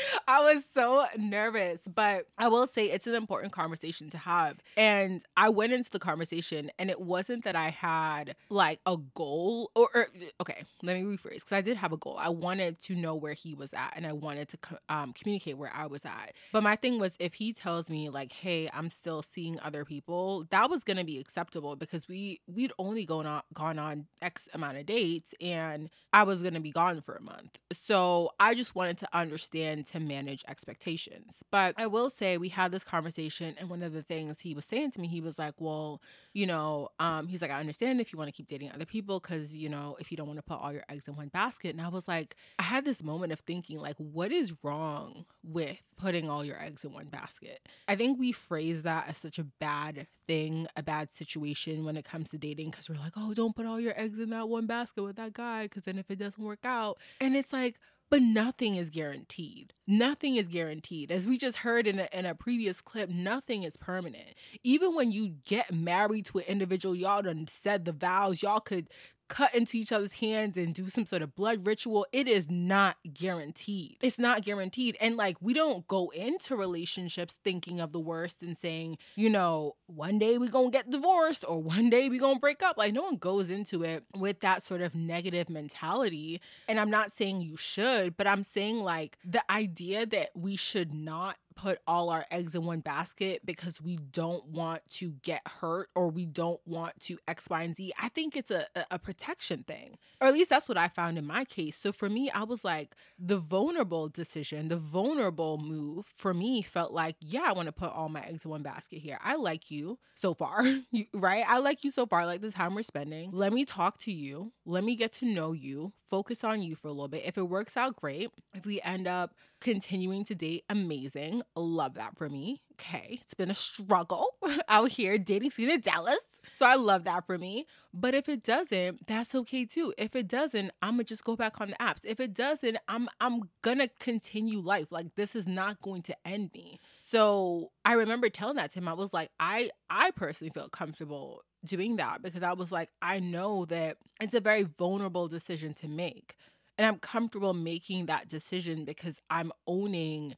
I 0.29 0.55
was 0.55 0.65
so 0.73 1.07
nervous, 1.17 1.87
but 1.93 2.27
I 2.39 2.49
will 2.49 2.67
say 2.67 2.91
it's 2.91 3.07
an 3.07 3.15
important 3.15 3.53
conversation 3.53 4.11
to 4.11 4.19
have. 4.19 4.59
And 4.77 5.23
I 5.37 5.49
went 5.49 5.73
into 5.73 5.91
the 5.91 5.99
conversation, 5.99 6.71
and 6.79 6.91
it 6.91 7.01
wasn't 7.01 7.45
that 7.45 7.57
I 7.57 7.71
had 7.71 8.37
like 8.49 8.81
a 8.87 8.97
goal, 9.15 9.71
or, 9.75 9.89
or 9.95 10.09
okay, 10.41 10.65
let 10.83 10.97
me 10.97 11.03
rephrase 11.03 11.35
because 11.35 11.53
I 11.53 11.61
did 11.61 11.77
have 11.77 11.93
a 11.93 11.97
goal. 11.97 12.17
I 12.19 12.29
wanted 12.29 12.81
to 12.83 12.95
know 12.95 13.15
where 13.15 13.33
he 13.33 13.55
was 13.55 13.75
at, 13.75 13.93
and 13.97 14.07
I 14.07 14.13
wanted 14.13 14.49
to 14.51 14.59
um, 14.89 15.13
communicate 15.13 15.59
where 15.59 15.73
I 15.75 15.87
was 15.87 16.05
at. 16.05 16.33
But 16.53 16.63
my 16.63 16.77
thing 16.77 16.99
was, 16.99 17.15
if 17.19 17.35
he 17.35 17.53
tells 17.53 17.91
me 17.91 18.09
like, 18.09 18.33
"Hey, 18.33 18.69
I'm 18.73 18.91
still 18.91 19.23
seeing 19.23 19.61
other 19.61 19.85
people," 19.85 20.47
that 20.51 20.71
was 20.71 20.85
gonna 20.85 21.05
be 21.05 21.19
acceptable 21.19 21.77
because 21.77 22.09
we 22.09 22.41
we'd 22.47 22.73
only 22.79 23.05
gone 23.05 23.27
on 23.27 23.43
gone 23.53 23.79
on 23.79 24.07
X 24.23 24.49
amount 24.55 24.79
of 24.79 24.87
dates, 24.87 25.35
and 25.41 25.91
I 26.13 26.23
was 26.25 26.43
gonna 26.43 26.61
be 26.61 26.73
gone 26.73 27.01
for 27.01 27.15
a 27.15 27.23
month. 27.23 27.59
So 27.73 28.31
I 28.41 28.55
just 28.55 28.75
wanted 28.75 28.99
to 28.99 29.09
understand 29.13 29.84
to 29.85 30.01
manage 30.01 30.45
expectations. 30.49 31.43
But 31.51 31.75
I 31.77 31.87
will 31.87 32.11
say 32.11 32.39
we 32.39 32.49
had 32.49 32.73
this 32.73 32.85
conversation 32.85 33.55
and 33.59 33.69
one 33.69 33.83
of 33.83 33.93
the 33.93 34.03
things 34.03 34.41
he 34.41 34.55
was 34.55 34.65
saying 34.65 34.93
to 34.93 35.01
me, 35.01 35.09
he 35.09 35.21
was 35.21 35.39
like, 35.39 35.55
Well, 35.59 36.01
you 36.33 36.47
know, 36.47 36.89
um, 36.99 37.29
he's 37.29 37.43
like, 37.43 37.51
I 37.51 37.61
understand 37.61 38.01
if 38.01 38.13
you 38.13 38.19
want 38.19 38.29
to 38.29 38.33
keep 38.33 38.47
dating 38.47 38.73
other 38.73 38.85
people 38.85 39.21
because, 39.21 39.55
you 39.55 39.69
know, 39.69 39.97
if 40.01 40.11
you 40.11 40.17
don't 40.17 40.27
want 40.27 40.39
to 40.39 40.43
put 40.43 40.61
all 40.61 40.73
your 40.73 40.85
eggs 40.89 41.09
in 41.09 41.17
one 41.17 41.29
basket. 41.29 41.71
And 41.71 41.81
I 41.81 41.89
was 41.89 42.09
like, 42.09 42.37
I 42.59 42.65
had 42.65 42.85
this 42.85 43.03
moment 43.03 43.33
of 43.33 43.41
thinking, 43.41 43.79
like, 43.79 43.97
what 43.99 44.33
is 44.33 44.55
wrong 44.63 45.25
with 45.43 45.81
putting 45.97 46.29
all 46.29 46.45
your 46.45 46.61
eggs 46.61 46.85
in 46.85 46.93
one 46.93 47.07
basket? 47.07 47.61
I 47.87 47.95
think 47.97 48.19
we 48.19 48.33
phrase 48.33 48.83
that 48.83 49.09
as 49.09 49.19
such 49.19 49.39
a 49.39 49.45
bad 49.45 50.07
thing, 50.27 50.67
a 50.77 50.83
bad 50.83 51.13
situation 51.13 51.85
when 51.85 51.97
it 51.97 52.05
comes 52.05 52.31
to 52.31 52.39
dating 52.39 52.71
because 52.71 52.89
we're 52.89 52.97
like, 52.97 53.13
oh, 53.17 53.35
don't 53.35 53.55
put 53.55 53.67
all 53.67 53.79
your 53.79 53.99
eggs 53.99 54.19
in 54.19 54.31
that 54.31 54.49
one 54.49 54.67
basket 54.67 55.03
with 55.03 55.17
that 55.17 55.33
guy 55.33 55.65
because 55.65 55.85
then 55.85 55.99
if 55.99 56.11
it 56.11 56.19
doesn't 56.19 56.43
work 56.43 56.65
out, 56.65 56.99
and 57.21 57.37
it's 57.37 57.53
like, 57.53 57.79
but 58.11 58.23
nothing 58.23 58.77
is 58.77 58.91
guaranteed. 58.91 59.73
Nothing 59.87 60.37
is 60.37 60.49
guaranteed. 60.49 61.11
As 61.11 61.27
we 61.27 61.37
just 61.37 61.59
heard 61.59 61.87
in 61.87 61.99
a, 61.99 62.09
in 62.13 62.27
a 62.27 62.35
previous 62.35 62.81
clip, 62.81 63.11
nothing 63.11 63.63
is 63.63 63.77
permanent. 63.77 64.35
Even 64.63 64.95
when 64.95 65.11
you 65.11 65.35
get 65.47 65.73
married 65.73 66.27
to 66.27 66.39
an 66.39 66.45
individual, 66.47 66.95
y'all 66.95 67.23
done 67.23 67.47
said 67.49 67.85
the 67.85 67.93
vows, 67.93 68.43
y'all 68.43 68.61
could 68.61 68.89
cut 69.29 69.55
into 69.55 69.77
each 69.77 69.93
other's 69.93 70.15
hands 70.15 70.57
and 70.57 70.75
do 70.75 70.89
some 70.89 71.07
sort 71.07 71.23
of 71.23 71.35
blood 71.35 71.67
ritual, 71.67 72.07
it 72.13 72.29
is 72.29 72.51
not 72.51 72.97
guaranteed. 73.13 73.97
It's 74.01 74.19
not 74.19 74.43
guaranteed. 74.43 74.97
And 75.01 75.17
like, 75.17 75.37
we 75.41 75.55
don't 75.55 75.87
go 75.87 76.11
into 76.11 76.57
relationships 76.57 77.39
thinking 77.43 77.81
of 77.81 77.93
the 77.93 78.01
worst 78.01 78.43
and 78.43 78.57
saying, 78.57 78.99
you 79.17 79.31
know, 79.31 79.77
one 79.87 80.19
day 80.19 80.39
we 80.39 80.49
gonna 80.49 80.71
get 80.71 80.91
divorced 80.91 81.45
or 81.47 81.63
one 81.63 81.91
day 81.91 82.09
we 82.09 82.19
gonna 82.19 82.39
break 82.39 82.63
up. 82.63 82.77
Like, 82.79 82.95
no 82.95 83.03
one 83.03 83.17
goes 83.17 83.51
into 83.51 83.83
it 83.83 84.05
with 84.17 84.41
that 84.41 84.63
sort 84.63 84.81
of 84.81 84.95
negative 84.95 85.49
mentality. 85.49 86.41
And 86.69 86.79
I'm 86.79 86.91
not 86.91 87.11
saying 87.11 87.41
you 87.41 87.57
should, 87.57 88.17
but 88.17 88.27
I'm 88.27 88.43
saying 88.43 88.79
like 88.79 89.19
the 89.25 89.43
idea 89.51 90.07
that 90.07 90.31
we 90.35 90.57
should 90.57 90.95
not 90.95 91.37
put 91.57 91.79
all 91.87 92.11
our 92.11 92.27
eggs 92.31 92.55
in 92.55 92.65
one 92.65 92.81
basket 92.81 93.43
because 93.45 93.81
we 93.81 93.97
don't 93.97 94.45
want 94.47 94.83
to 94.91 95.13
get 95.23 95.43
hurt 95.47 95.89
or 95.95 96.09
we 96.09 96.27
don't 96.27 96.61
want 96.67 96.99
to 97.01 97.19
X, 97.29 97.49
Y, 97.49 97.63
and 97.63 97.77
Z. 97.77 97.93
I 98.01 98.09
think 98.09 98.37
it's 98.37 98.51
a, 98.51 98.67
a 98.91 98.99
protection 98.99 99.65
thing. 99.65 99.97
Or 100.21 100.29
at 100.29 100.35
least 100.35 100.51
that's 100.51 100.69
what 100.69 100.79
I 100.79 100.89
found 100.89 101.19
in 101.19 101.27
my 101.27 101.45
case. 101.45 101.77
So 101.77 101.93
for 101.93 102.09
me, 102.09 102.31
I 102.31 102.45
was 102.45 102.65
like, 102.65 102.95
the 103.19 103.39
vulnerable 103.39 104.09
decision, 104.09 104.69
the 104.69 104.77
vulnerable 104.77 105.59
move 105.59 106.07
for 106.15 106.35
me 106.35 106.63
felt 106.63 106.93
like, 106.93 107.17
yeah, 107.21 107.45
I 107.47 107.53
want 107.53 107.67
to 107.67 107.73
put 107.73 107.93
all 107.93 108.09
my 108.09 108.23
eggs 108.23 108.45
in 108.45 108.51
one 108.51 108.63
basket 108.63 108.99
here. 108.99 109.19
I 109.23 109.37
like 109.37 109.71
you 109.71 109.99
so 110.15 110.35
far, 110.35 110.65
right? 111.15 111.45
I 111.47 111.59
like 111.59 111.85
you 111.85 111.91
so 111.91 112.07
far, 112.07 112.27
like 112.27 112.41
the 112.41 112.51
time 112.51 112.75
we're 112.75 112.83
spending. 112.83 113.31
Let 113.33 113.53
me 113.53 113.65
talk 113.65 113.99
to 113.99 114.13
you. 114.13 114.53
Let 114.65 114.85
me 114.85 114.95
get 114.95 115.13
to 115.15 115.27
know 115.27 115.53
you, 115.53 115.93
focus 116.09 116.45
on 116.45 116.63
you 116.63 116.75
for 116.75 116.89
a 116.89 116.93
little 116.93 117.09
bit. 117.09 117.25
If 117.25 117.39
it 117.39 117.49
works 117.49 117.77
out, 117.77 117.97
great. 117.97 118.31
If 118.55 118.67
we 118.67 118.81
end 118.83 119.07
up 119.07 119.35
continuing 119.65 120.25
to 120.27 120.35
date, 120.35 120.63
amazing. 120.69 121.43
Love 121.57 121.95
that 121.95 122.17
for 122.17 122.29
me. 122.29 122.61
Okay, 122.75 123.19
it's 123.23 123.33
been 123.35 123.51
a 123.51 123.55
struggle 123.55 124.29
out 124.69 124.91
here 124.91 125.17
dating 125.17 125.51
scene 125.51 125.71
in 125.71 125.81
Dallas. 125.81 126.41
So 126.53 126.67
I 126.67 126.75
love 126.75 127.05
that 127.05 127.27
for 127.27 127.39
me. 127.39 127.67
But 127.93 128.15
if 128.15 128.29
it 128.29 128.43
doesn't, 128.45 129.07
that's 129.07 129.35
okay 129.35 129.65
too. 129.65 129.95
If 129.97 130.15
it 130.15 130.29
doesn't, 130.29 130.71
I'm 130.83 130.93
gonna 130.93 131.05
just 131.05 131.25
go 131.25 131.35
back 131.35 131.61
on 131.61 131.71
the 131.71 131.77
apps. 131.77 132.05
If 132.05 132.21
it 132.21 132.35
doesn't, 132.35 132.77
I'm 132.89 133.09
I'm 133.21 133.49
gonna 133.63 133.89
continue 133.99 134.61
life. 134.61 134.93
Like 134.93 135.15
this 135.17 135.35
is 135.35 135.49
not 135.49 135.81
going 135.81 136.03
to 136.03 136.17
end 136.27 136.51
me. 136.53 136.79
So 136.99 137.71
I 137.85 137.95
remember 137.95 138.29
telling 138.29 138.57
that 138.57 138.73
to 138.73 138.81
him. 138.81 138.89
I 138.89 138.93
was 138.93 139.15
like, 139.15 139.31
I 139.41 139.71
I 139.89 140.11
personally 140.11 140.51
feel 140.51 140.69
comfortable 140.69 141.43
doing 141.65 141.97
that 141.97 142.23
because 142.23 142.43
I 142.43 142.53
was 142.53 142.71
like, 142.71 142.91
I 143.01 143.21
know 143.21 143.65
that 143.67 143.97
it's 144.21 144.35
a 144.35 144.41
very 144.41 144.65
vulnerable 144.65 145.29
decision 145.29 145.73
to 145.75 145.89
make. 145.89 146.37
And 146.77 146.87
I'm 146.87 146.99
comfortable 146.99 147.55
making 147.55 148.07
that 148.07 148.29
decision 148.29 148.85
because 148.85 149.21
I'm 149.31 149.53
owning 149.67 150.35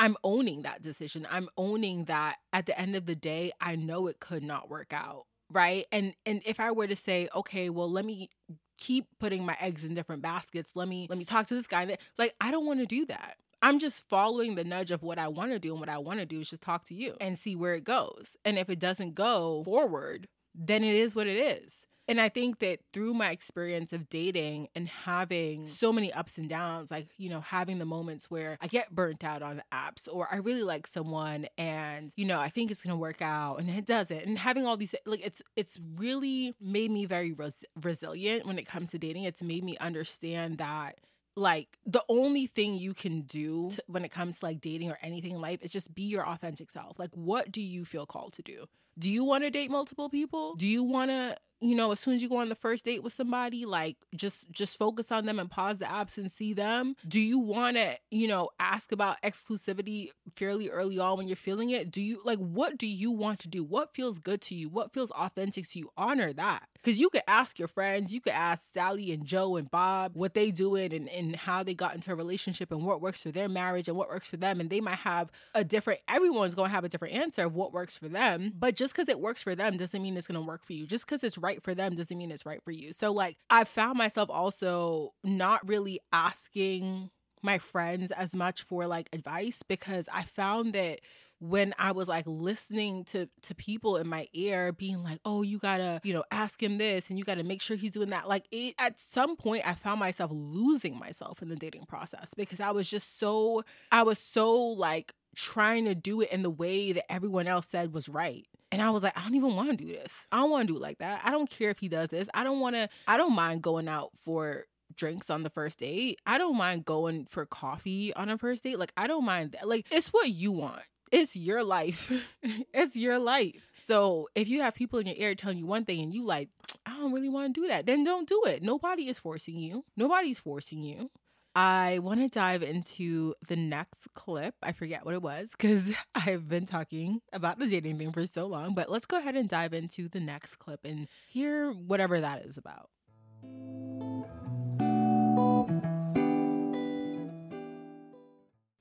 I'm 0.00 0.16
owning 0.22 0.62
that 0.62 0.80
decision. 0.80 1.26
I'm 1.28 1.48
owning 1.56 2.04
that 2.04 2.36
at 2.52 2.66
the 2.66 2.78
end 2.78 2.94
of 2.94 3.06
the 3.06 3.16
day, 3.16 3.50
I 3.60 3.74
know 3.74 4.06
it 4.06 4.20
could 4.20 4.44
not 4.44 4.70
work 4.70 4.92
out, 4.92 5.24
right? 5.50 5.86
And 5.90 6.14
and 6.24 6.40
if 6.46 6.60
I 6.60 6.70
were 6.70 6.86
to 6.86 6.96
say, 6.96 7.28
okay, 7.34 7.68
well, 7.68 7.90
let 7.90 8.04
me 8.04 8.30
keep 8.78 9.06
putting 9.18 9.44
my 9.44 9.56
eggs 9.60 9.84
in 9.84 9.94
different 9.94 10.22
baskets. 10.22 10.76
Let 10.76 10.88
me 10.88 11.06
let 11.10 11.18
me 11.18 11.24
talk 11.24 11.48
to 11.48 11.54
this 11.54 11.66
guy. 11.66 11.96
Like 12.16 12.34
I 12.40 12.50
don't 12.50 12.66
want 12.66 12.80
to 12.80 12.86
do 12.86 13.06
that. 13.06 13.36
I'm 13.60 13.80
just 13.80 14.08
following 14.08 14.54
the 14.54 14.62
nudge 14.62 14.92
of 14.92 15.02
what 15.02 15.18
I 15.18 15.26
want 15.26 15.50
to 15.50 15.58
do 15.58 15.72
and 15.72 15.80
what 15.80 15.88
I 15.88 15.98
want 15.98 16.20
to 16.20 16.26
do 16.26 16.40
is 16.40 16.50
just 16.50 16.62
talk 16.62 16.84
to 16.84 16.94
you 16.94 17.16
and 17.20 17.36
see 17.36 17.56
where 17.56 17.74
it 17.74 17.82
goes. 17.82 18.36
And 18.44 18.56
if 18.56 18.70
it 18.70 18.78
doesn't 18.78 19.16
go 19.16 19.64
forward, 19.64 20.28
then 20.54 20.84
it 20.84 20.94
is 20.94 21.16
what 21.16 21.26
it 21.26 21.36
is. 21.36 21.86
And 22.08 22.22
I 22.22 22.30
think 22.30 22.60
that 22.60 22.80
through 22.92 23.12
my 23.12 23.30
experience 23.30 23.92
of 23.92 24.08
dating 24.08 24.68
and 24.74 24.88
having 24.88 25.66
so 25.66 25.92
many 25.92 26.10
ups 26.10 26.38
and 26.38 26.48
downs, 26.48 26.90
like, 26.90 27.08
you 27.18 27.28
know, 27.28 27.42
having 27.42 27.78
the 27.78 27.84
moments 27.84 28.30
where 28.30 28.56
I 28.62 28.66
get 28.66 28.94
burnt 28.94 29.24
out 29.24 29.42
on 29.42 29.56
the 29.58 29.64
apps 29.72 30.08
or 30.10 30.26
I 30.32 30.36
really 30.36 30.62
like 30.62 30.86
someone 30.86 31.46
and, 31.58 32.10
you 32.16 32.24
know, 32.24 32.40
I 32.40 32.48
think 32.48 32.70
it's 32.70 32.82
going 32.82 32.94
to 32.94 32.98
work 32.98 33.20
out 33.20 33.56
and 33.56 33.68
it 33.68 33.84
doesn't. 33.84 34.24
And 34.24 34.38
having 34.38 34.64
all 34.64 34.78
these, 34.78 34.94
like, 35.04 35.20
it's, 35.24 35.42
it's 35.54 35.78
really 35.96 36.54
made 36.60 36.90
me 36.90 37.04
very 37.04 37.32
res- 37.32 37.64
resilient 37.82 38.46
when 38.46 38.58
it 38.58 38.64
comes 38.64 38.90
to 38.92 38.98
dating. 38.98 39.24
It's 39.24 39.42
made 39.42 39.62
me 39.62 39.76
understand 39.76 40.58
that 40.58 40.98
like 41.36 41.78
the 41.86 42.02
only 42.08 42.46
thing 42.46 42.74
you 42.74 42.92
can 42.92 43.20
do 43.22 43.70
to, 43.70 43.82
when 43.86 44.04
it 44.04 44.10
comes 44.10 44.40
to 44.40 44.46
like 44.46 44.60
dating 44.60 44.90
or 44.90 44.98
anything 45.02 45.32
in 45.32 45.40
life 45.40 45.60
is 45.62 45.70
just 45.70 45.94
be 45.94 46.02
your 46.02 46.26
authentic 46.26 46.70
self. 46.70 46.98
Like, 46.98 47.14
what 47.14 47.52
do 47.52 47.62
you 47.62 47.84
feel 47.84 48.06
called 48.06 48.32
to 48.34 48.42
do? 48.42 48.66
Do 48.98 49.08
you 49.08 49.24
want 49.24 49.44
to 49.44 49.50
date 49.50 49.70
multiple 49.70 50.08
people? 50.08 50.56
Do 50.56 50.66
you 50.66 50.82
want 50.82 51.10
to 51.12 51.36
you 51.60 51.74
know 51.74 51.92
as 51.92 52.00
soon 52.00 52.14
as 52.14 52.22
you 52.22 52.28
go 52.28 52.38
on 52.38 52.48
the 52.48 52.54
first 52.54 52.84
date 52.84 53.02
with 53.02 53.12
somebody 53.12 53.64
like 53.64 53.96
just 54.14 54.50
just 54.50 54.78
focus 54.78 55.10
on 55.10 55.26
them 55.26 55.38
and 55.38 55.50
pause 55.50 55.78
the 55.78 55.84
apps 55.84 56.18
and 56.18 56.30
see 56.30 56.52
them. 56.52 56.94
Do 57.06 57.20
you 57.20 57.38
want 57.38 57.76
to 57.76 57.96
you 58.10 58.28
know 58.28 58.50
ask 58.58 58.92
about 58.92 59.20
exclusivity 59.22 60.10
fairly 60.36 60.68
early 60.68 60.98
on 60.98 61.18
when 61.18 61.28
you're 61.28 61.36
feeling 61.36 61.70
it? 61.70 61.90
Do 61.90 62.02
you 62.02 62.20
like 62.24 62.38
what 62.38 62.78
do 62.78 62.86
you 62.86 63.10
want 63.10 63.40
to 63.40 63.48
do? 63.48 63.64
What 63.64 63.94
feels 63.94 64.18
good 64.18 64.40
to 64.42 64.54
you? 64.54 64.68
What 64.68 64.92
feels 64.92 65.10
authentic 65.12 65.68
to 65.70 65.78
you? 65.78 65.90
Honor 65.96 66.32
that. 66.32 66.68
Because 66.74 67.00
you 67.00 67.10
could 67.10 67.22
ask 67.26 67.58
your 67.58 67.68
friends 67.68 68.12
you 68.12 68.20
could 68.20 68.32
ask 68.32 68.72
sally 68.72 69.12
and 69.12 69.24
joe 69.24 69.56
and 69.56 69.70
bob 69.70 70.12
what 70.14 70.34
they 70.34 70.50
doing 70.50 70.92
and, 70.92 71.08
and 71.08 71.34
how 71.34 71.62
they 71.62 71.74
got 71.74 71.94
into 71.94 72.12
a 72.12 72.14
relationship 72.14 72.70
and 72.70 72.84
what 72.84 73.00
works 73.00 73.22
for 73.22 73.30
their 73.30 73.48
marriage 73.48 73.88
and 73.88 73.96
what 73.96 74.08
works 74.08 74.28
for 74.28 74.36
them 74.36 74.60
and 74.60 74.70
they 74.70 74.80
might 74.80 74.96
have 74.98 75.30
a 75.54 75.64
different 75.64 76.00
everyone's 76.08 76.54
going 76.54 76.68
to 76.68 76.74
have 76.74 76.84
a 76.84 76.88
different 76.88 77.14
answer 77.14 77.44
of 77.44 77.54
what 77.54 77.72
works 77.72 77.96
for 77.96 78.08
them. 78.08 78.52
But 78.58 78.76
just 78.76 78.94
because 78.94 79.08
it 79.08 79.20
works 79.20 79.42
for 79.42 79.54
them 79.54 79.76
doesn't 79.76 80.02
mean 80.02 80.16
it's 80.16 80.26
going 80.26 80.40
to 80.40 80.46
work 80.46 80.64
for 80.64 80.72
you. 80.72 80.86
Just 80.86 81.06
because 81.06 81.24
it's 81.24 81.38
right 81.38 81.47
for 81.62 81.74
them 81.74 81.94
doesn't 81.94 82.16
mean 82.16 82.30
it's 82.30 82.46
right 82.46 82.62
for 82.62 82.70
you. 82.70 82.92
So 82.92 83.12
like 83.12 83.36
I 83.50 83.64
found 83.64 83.98
myself 83.98 84.30
also 84.30 85.14
not 85.24 85.66
really 85.68 86.00
asking 86.12 87.10
my 87.42 87.58
friends 87.58 88.10
as 88.10 88.34
much 88.34 88.62
for 88.62 88.86
like 88.86 89.08
advice 89.12 89.62
because 89.62 90.08
I 90.12 90.24
found 90.24 90.72
that 90.74 91.00
when 91.40 91.74
I 91.78 91.92
was 91.92 92.08
like 92.08 92.26
listening 92.26 93.04
to 93.06 93.28
to 93.42 93.54
people 93.54 93.96
in 93.96 94.08
my 94.08 94.28
ear 94.32 94.72
being 94.72 95.02
like, 95.02 95.20
"Oh, 95.24 95.42
you 95.42 95.58
got 95.58 95.78
to, 95.78 96.00
you 96.02 96.12
know, 96.12 96.24
ask 96.30 96.62
him 96.62 96.78
this 96.78 97.10
and 97.10 97.18
you 97.18 97.24
got 97.24 97.36
to 97.36 97.44
make 97.44 97.62
sure 97.62 97.76
he's 97.76 97.92
doing 97.92 98.10
that." 98.10 98.28
Like 98.28 98.46
it 98.50 98.74
at 98.78 98.98
some 98.98 99.36
point 99.36 99.66
I 99.66 99.74
found 99.74 100.00
myself 100.00 100.30
losing 100.32 100.98
myself 100.98 101.42
in 101.42 101.48
the 101.48 101.56
dating 101.56 101.86
process 101.86 102.34
because 102.36 102.60
I 102.60 102.70
was 102.70 102.88
just 102.90 103.18
so 103.18 103.64
I 103.92 104.02
was 104.02 104.18
so 104.18 104.52
like 104.52 105.14
trying 105.36 105.84
to 105.84 105.94
do 105.94 106.20
it 106.20 106.32
in 106.32 106.42
the 106.42 106.50
way 106.50 106.92
that 106.92 107.10
everyone 107.10 107.46
else 107.46 107.68
said 107.68 107.94
was 107.94 108.08
right. 108.08 108.46
And 108.70 108.82
I 108.82 108.90
was 108.90 109.02
like, 109.02 109.16
I 109.16 109.22
don't 109.22 109.34
even 109.34 109.56
want 109.56 109.70
to 109.70 109.76
do 109.76 109.90
this. 109.90 110.26
I 110.32 110.38
don't 110.38 110.50
want 110.50 110.66
to 110.66 110.74
do 110.74 110.76
it 110.76 110.82
like 110.82 110.98
that. 110.98 111.22
I 111.24 111.30
don't 111.30 111.48
care 111.48 111.70
if 111.70 111.78
he 111.78 111.88
does 111.88 112.08
this. 112.10 112.28
I 112.34 112.44
don't 112.44 112.60
want 112.60 112.76
to, 112.76 112.88
I 113.06 113.16
don't 113.16 113.34
mind 113.34 113.62
going 113.62 113.88
out 113.88 114.10
for 114.22 114.66
drinks 114.94 115.30
on 115.30 115.44
the 115.44 115.50
first 115.50 115.78
date. 115.78 116.20
I 116.26 116.36
don't 116.36 116.56
mind 116.56 116.84
going 116.84 117.24
for 117.26 117.46
coffee 117.46 118.12
on 118.14 118.28
a 118.28 118.36
first 118.36 118.64
date. 118.64 118.78
Like, 118.78 118.92
I 118.96 119.06
don't 119.06 119.24
mind 119.24 119.52
that. 119.52 119.68
Like, 119.68 119.86
it's 119.90 120.08
what 120.08 120.28
you 120.28 120.52
want. 120.52 120.82
It's 121.10 121.36
your 121.36 121.64
life. 121.64 122.12
it's 122.74 122.96
your 122.96 123.18
life. 123.18 123.68
So 123.76 124.28
if 124.34 124.48
you 124.48 124.62
have 124.62 124.74
people 124.74 124.98
in 124.98 125.06
your 125.06 125.16
ear 125.18 125.34
telling 125.34 125.58
you 125.58 125.66
one 125.66 125.84
thing 125.84 126.00
and 126.00 126.12
you 126.12 126.24
like, 126.24 126.48
I 126.86 126.96
don't 126.96 127.12
really 127.12 127.28
want 127.28 127.54
to 127.54 127.60
do 127.60 127.68
that, 127.68 127.86
then 127.86 128.04
don't 128.04 128.28
do 128.28 128.44
it. 128.46 128.62
Nobody 128.62 129.08
is 129.08 129.18
forcing 129.18 129.56
you. 129.56 129.84
Nobody's 129.96 130.38
forcing 130.38 130.82
you. 130.82 131.10
I 131.54 131.98
want 131.98 132.20
to 132.20 132.28
dive 132.28 132.62
into 132.62 133.34
the 133.48 133.56
next 133.56 134.14
clip. 134.14 134.54
I 134.62 134.72
forget 134.72 135.04
what 135.04 135.14
it 135.14 135.22
was 135.22 135.50
because 135.50 135.92
I've 136.14 136.48
been 136.48 136.66
talking 136.66 137.20
about 137.32 137.58
the 137.58 137.66
dating 137.66 137.98
thing 137.98 138.12
for 138.12 138.26
so 138.26 138.46
long, 138.46 138.74
but 138.74 138.90
let's 138.90 139.06
go 139.06 139.18
ahead 139.18 139.34
and 139.34 139.48
dive 139.48 139.74
into 139.74 140.08
the 140.08 140.20
next 140.20 140.56
clip 140.56 140.84
and 140.84 141.08
hear 141.28 141.72
whatever 141.72 142.20
that 142.20 142.44
is 142.44 142.58
about. 142.58 142.90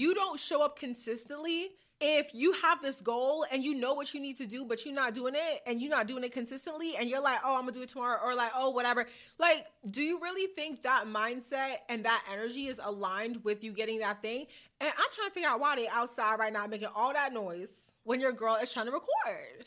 You 0.00 0.14
don't 0.14 0.40
show 0.40 0.64
up 0.64 0.78
consistently, 0.78 1.68
if 2.00 2.30
you 2.34 2.52
have 2.52 2.80
this 2.80 3.00
goal 3.02 3.44
and 3.52 3.62
you 3.62 3.74
know 3.74 3.92
what 3.92 4.14
you 4.14 4.20
need 4.20 4.38
to 4.38 4.46
do, 4.46 4.64
but 4.64 4.84
you're 4.86 4.94
not 4.94 5.12
doing 5.14 5.34
it 5.36 5.60
and 5.66 5.80
you're 5.80 5.90
not 5.90 6.06
doing 6.06 6.24
it 6.24 6.32
consistently, 6.32 6.96
and 6.98 7.10
you're 7.10 7.22
like, 7.22 7.38
oh, 7.44 7.54
I'm 7.54 7.62
gonna 7.62 7.72
do 7.72 7.82
it 7.82 7.90
tomorrow, 7.90 8.18
or 8.24 8.34
like, 8.34 8.52
oh, 8.54 8.70
whatever. 8.70 9.06
Like, 9.38 9.66
do 9.90 10.00
you 10.00 10.18
really 10.20 10.46
think 10.54 10.82
that 10.84 11.04
mindset 11.06 11.76
and 11.90 12.04
that 12.04 12.24
energy 12.32 12.66
is 12.66 12.80
aligned 12.82 13.44
with 13.44 13.62
you 13.62 13.72
getting 13.72 14.00
that 14.00 14.22
thing? 14.22 14.46
And 14.80 14.88
I'm 14.88 15.10
trying 15.12 15.28
to 15.28 15.34
figure 15.34 15.48
out 15.50 15.60
why 15.60 15.76
they 15.76 15.88
outside 15.88 16.38
right 16.38 16.52
now 16.52 16.66
making 16.66 16.88
all 16.94 17.12
that 17.12 17.34
noise 17.34 17.70
when 18.04 18.18
your 18.18 18.32
girl 18.32 18.56
is 18.56 18.72
trying 18.72 18.86
to 18.86 18.92
record. 18.92 19.66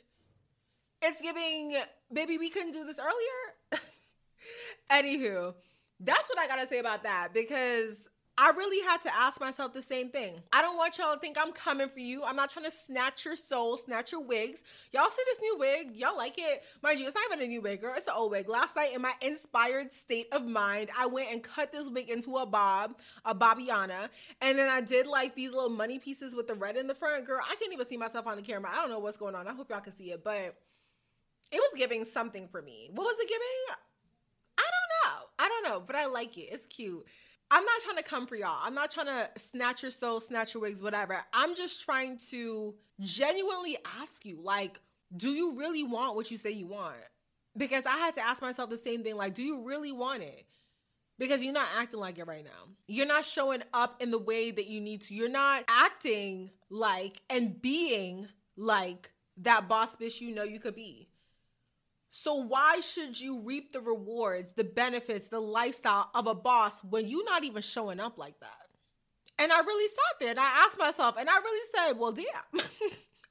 It's 1.03 1.21
giving, 1.21 1.77
baby, 2.11 2.37
we 2.39 2.49
couldn't 2.49 2.71
do 2.71 2.83
this 2.83 2.97
earlier. 2.97 3.81
Anywho, 4.91 5.53
that's 5.99 6.27
what 6.29 6.39
I 6.39 6.47
gotta 6.47 6.65
say 6.65 6.79
about 6.79 7.03
that 7.03 7.29
because 7.33 8.09
I 8.35 8.49
really 8.57 8.83
had 8.83 8.99
to 9.03 9.15
ask 9.15 9.39
myself 9.39 9.73
the 9.73 9.83
same 9.83 10.09
thing. 10.09 10.41
I 10.51 10.63
don't 10.63 10.75
want 10.75 10.97
y'all 10.97 11.13
to 11.13 11.19
think 11.19 11.37
I'm 11.39 11.51
coming 11.51 11.87
for 11.87 11.99
you. 11.99 12.23
I'm 12.23 12.35
not 12.35 12.49
trying 12.49 12.65
to 12.65 12.71
snatch 12.71 13.25
your 13.25 13.35
soul, 13.35 13.77
snatch 13.77 14.11
your 14.11 14.23
wigs. 14.23 14.63
Y'all 14.91 15.11
see 15.11 15.21
this 15.27 15.39
new 15.39 15.57
wig? 15.59 15.91
Y'all 15.93 16.17
like 16.17 16.33
it? 16.37 16.63
Mind 16.81 16.99
you, 16.99 17.05
it's 17.05 17.13
not 17.13 17.25
even 17.31 17.45
a 17.45 17.47
new 17.47 17.61
wig, 17.61 17.81
girl. 17.81 17.93
It's 17.95 18.07
an 18.07 18.15
old 18.17 18.31
wig. 18.31 18.49
Last 18.49 18.75
night, 18.75 18.95
in 18.95 19.03
my 19.03 19.13
inspired 19.21 19.93
state 19.93 20.29
of 20.31 20.47
mind, 20.47 20.89
I 20.97 21.05
went 21.05 21.31
and 21.31 21.43
cut 21.43 21.71
this 21.71 21.89
wig 21.89 22.09
into 22.09 22.35
a 22.37 22.45
bob, 22.45 22.95
a 23.23 23.35
Bobbiana, 23.35 24.09
and 24.41 24.57
then 24.57 24.67
I 24.67 24.81
did 24.81 25.05
like 25.05 25.35
these 25.35 25.51
little 25.51 25.69
money 25.69 25.99
pieces 25.99 26.33
with 26.33 26.47
the 26.47 26.55
red 26.55 26.75
in 26.75 26.87
the 26.87 26.95
front. 26.95 27.25
Girl, 27.25 27.39
I 27.47 27.55
can't 27.55 27.71
even 27.71 27.87
see 27.87 27.97
myself 27.97 28.25
on 28.25 28.37
the 28.37 28.41
camera. 28.41 28.71
I 28.73 28.77
don't 28.77 28.89
know 28.89 28.99
what's 28.99 29.17
going 29.17 29.35
on. 29.35 29.47
I 29.47 29.53
hope 29.53 29.69
y'all 29.69 29.79
can 29.79 29.93
see 29.93 30.11
it, 30.11 30.23
but 30.23 30.55
it 31.51 31.57
was 31.57 31.71
giving 31.77 32.03
something 32.03 32.47
for 32.47 32.63
me. 32.63 32.89
What 32.95 33.03
was 33.03 33.15
it 33.19 33.29
giving? 33.29 33.77
I 34.57 34.63
don't 34.63 35.11
know. 35.11 35.27
I 35.37 35.49
don't 35.49 35.63
know, 35.65 35.83
but 35.85 35.95
I 35.95 36.07
like 36.07 36.35
it. 36.39 36.49
It's 36.51 36.65
cute. 36.65 37.05
I'm 37.53 37.63
not 37.63 37.81
trying 37.83 37.97
to 37.97 38.03
come 38.03 38.25
for 38.25 38.35
y'all. 38.35 38.57
I'm 38.63 38.73
not 38.73 38.89
trying 38.89 39.05
to 39.05 39.29
snatch 39.37 39.83
your 39.83 39.91
soul, 39.91 40.19
snatch 40.19 40.55
your 40.55 40.61
wigs, 40.61 40.81
whatever. 40.81 41.23
I'm 41.31 41.55
just 41.55 41.83
trying 41.83 42.17
to 42.31 42.73
genuinely 42.99 43.77
ask 44.01 44.25
you, 44.25 44.39
like, 44.41 44.79
do 45.15 45.29
you 45.29 45.55
really 45.55 45.83
want 45.83 46.15
what 46.15 46.31
you 46.31 46.37
say 46.37 46.49
you 46.49 46.65
want? 46.65 46.95
Because 47.55 47.85
I 47.85 47.95
had 47.97 48.15
to 48.15 48.21
ask 48.21 48.41
myself 48.41 48.71
the 48.71 48.77
same 48.79 49.03
thing, 49.03 49.17
like, 49.17 49.35
do 49.35 49.43
you 49.43 49.67
really 49.67 49.91
want 49.91 50.23
it? 50.23 50.47
Because 51.19 51.43
you're 51.43 51.53
not 51.53 51.67
acting 51.77 51.99
like 51.99 52.17
it 52.17 52.25
right 52.25 52.43
now. 52.43 52.73
You're 52.87 53.05
not 53.05 53.23
showing 53.23 53.61
up 53.71 54.01
in 54.01 54.09
the 54.09 54.17
way 54.17 54.49
that 54.49 54.65
you 54.65 54.81
need 54.81 55.01
to. 55.03 55.13
You're 55.13 55.29
not 55.29 55.63
acting 55.67 56.49
like 56.71 57.21
and 57.29 57.61
being 57.61 58.27
like 58.57 59.11
that 59.37 59.67
boss 59.67 59.95
bitch 59.95 60.21
you 60.21 60.33
know 60.33 60.41
you 60.43 60.59
could 60.59 60.73
be. 60.75 61.07
So 62.15 62.35
why 62.35 62.79
should 62.79 63.19
you 63.19 63.39
reap 63.39 63.73
the 63.73 63.81
rewards, 63.81 64.51
the 64.51 64.63
benefits, 64.63 65.29
the 65.29 65.39
lifestyle 65.39 66.11
of 66.13 66.27
a 66.27 66.35
boss 66.35 66.83
when 66.83 67.07
you're 67.07 67.25
not 67.25 67.43
even 67.43 67.63
showing 67.63 67.99
up 67.99 68.19
like 68.19 68.39
that? 68.39 68.67
And 69.39 69.51
I 69.51 69.61
really 69.61 69.89
sat 69.89 70.19
there 70.19 70.29
and 70.29 70.39
I 70.39 70.63
asked 70.63 70.77
myself, 70.77 71.15
and 71.17 71.27
I 71.27 71.35
really 71.39 71.67
said, 71.73 71.93
well, 71.97 72.11
damn. 72.11 72.25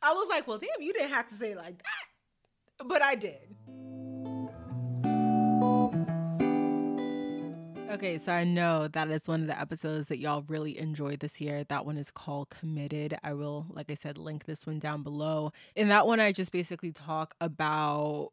I 0.03 0.13
was 0.13 0.27
like, 0.29 0.49
well, 0.49 0.59
damn, 0.59 0.85
you 0.85 0.93
didn't 0.93 1.13
have 1.13 1.29
to 1.29 1.35
say 1.37 1.55
like 1.55 1.79
that. 1.79 2.89
But 2.89 3.03
I 3.03 3.15
did. 3.15 3.55
Okay, 7.89 8.19
so 8.19 8.33
I 8.33 8.43
know 8.43 8.89
that 8.89 9.09
is 9.11 9.29
one 9.29 9.43
of 9.43 9.47
the 9.47 9.61
episodes 9.61 10.09
that 10.09 10.19
y'all 10.19 10.43
really 10.49 10.77
enjoyed 10.77 11.21
this 11.21 11.41
year. 11.41 11.63
That 11.63 11.87
one 11.87 11.99
is 11.99 12.11
called 12.11 12.51
Committed. 12.51 13.17
I 13.23 13.35
will, 13.35 13.67
like 13.71 13.93
I 13.93 13.95
said, 13.95 14.19
link 14.19 14.47
this 14.47 14.67
one 14.67 14.81
down 14.81 15.05
below. 15.05 15.53
In 15.77 15.87
that 15.91 16.09
one, 16.09 16.19
I 16.19 16.33
just 16.33 16.51
basically 16.51 16.91
talk 16.91 17.37
about 17.41 18.33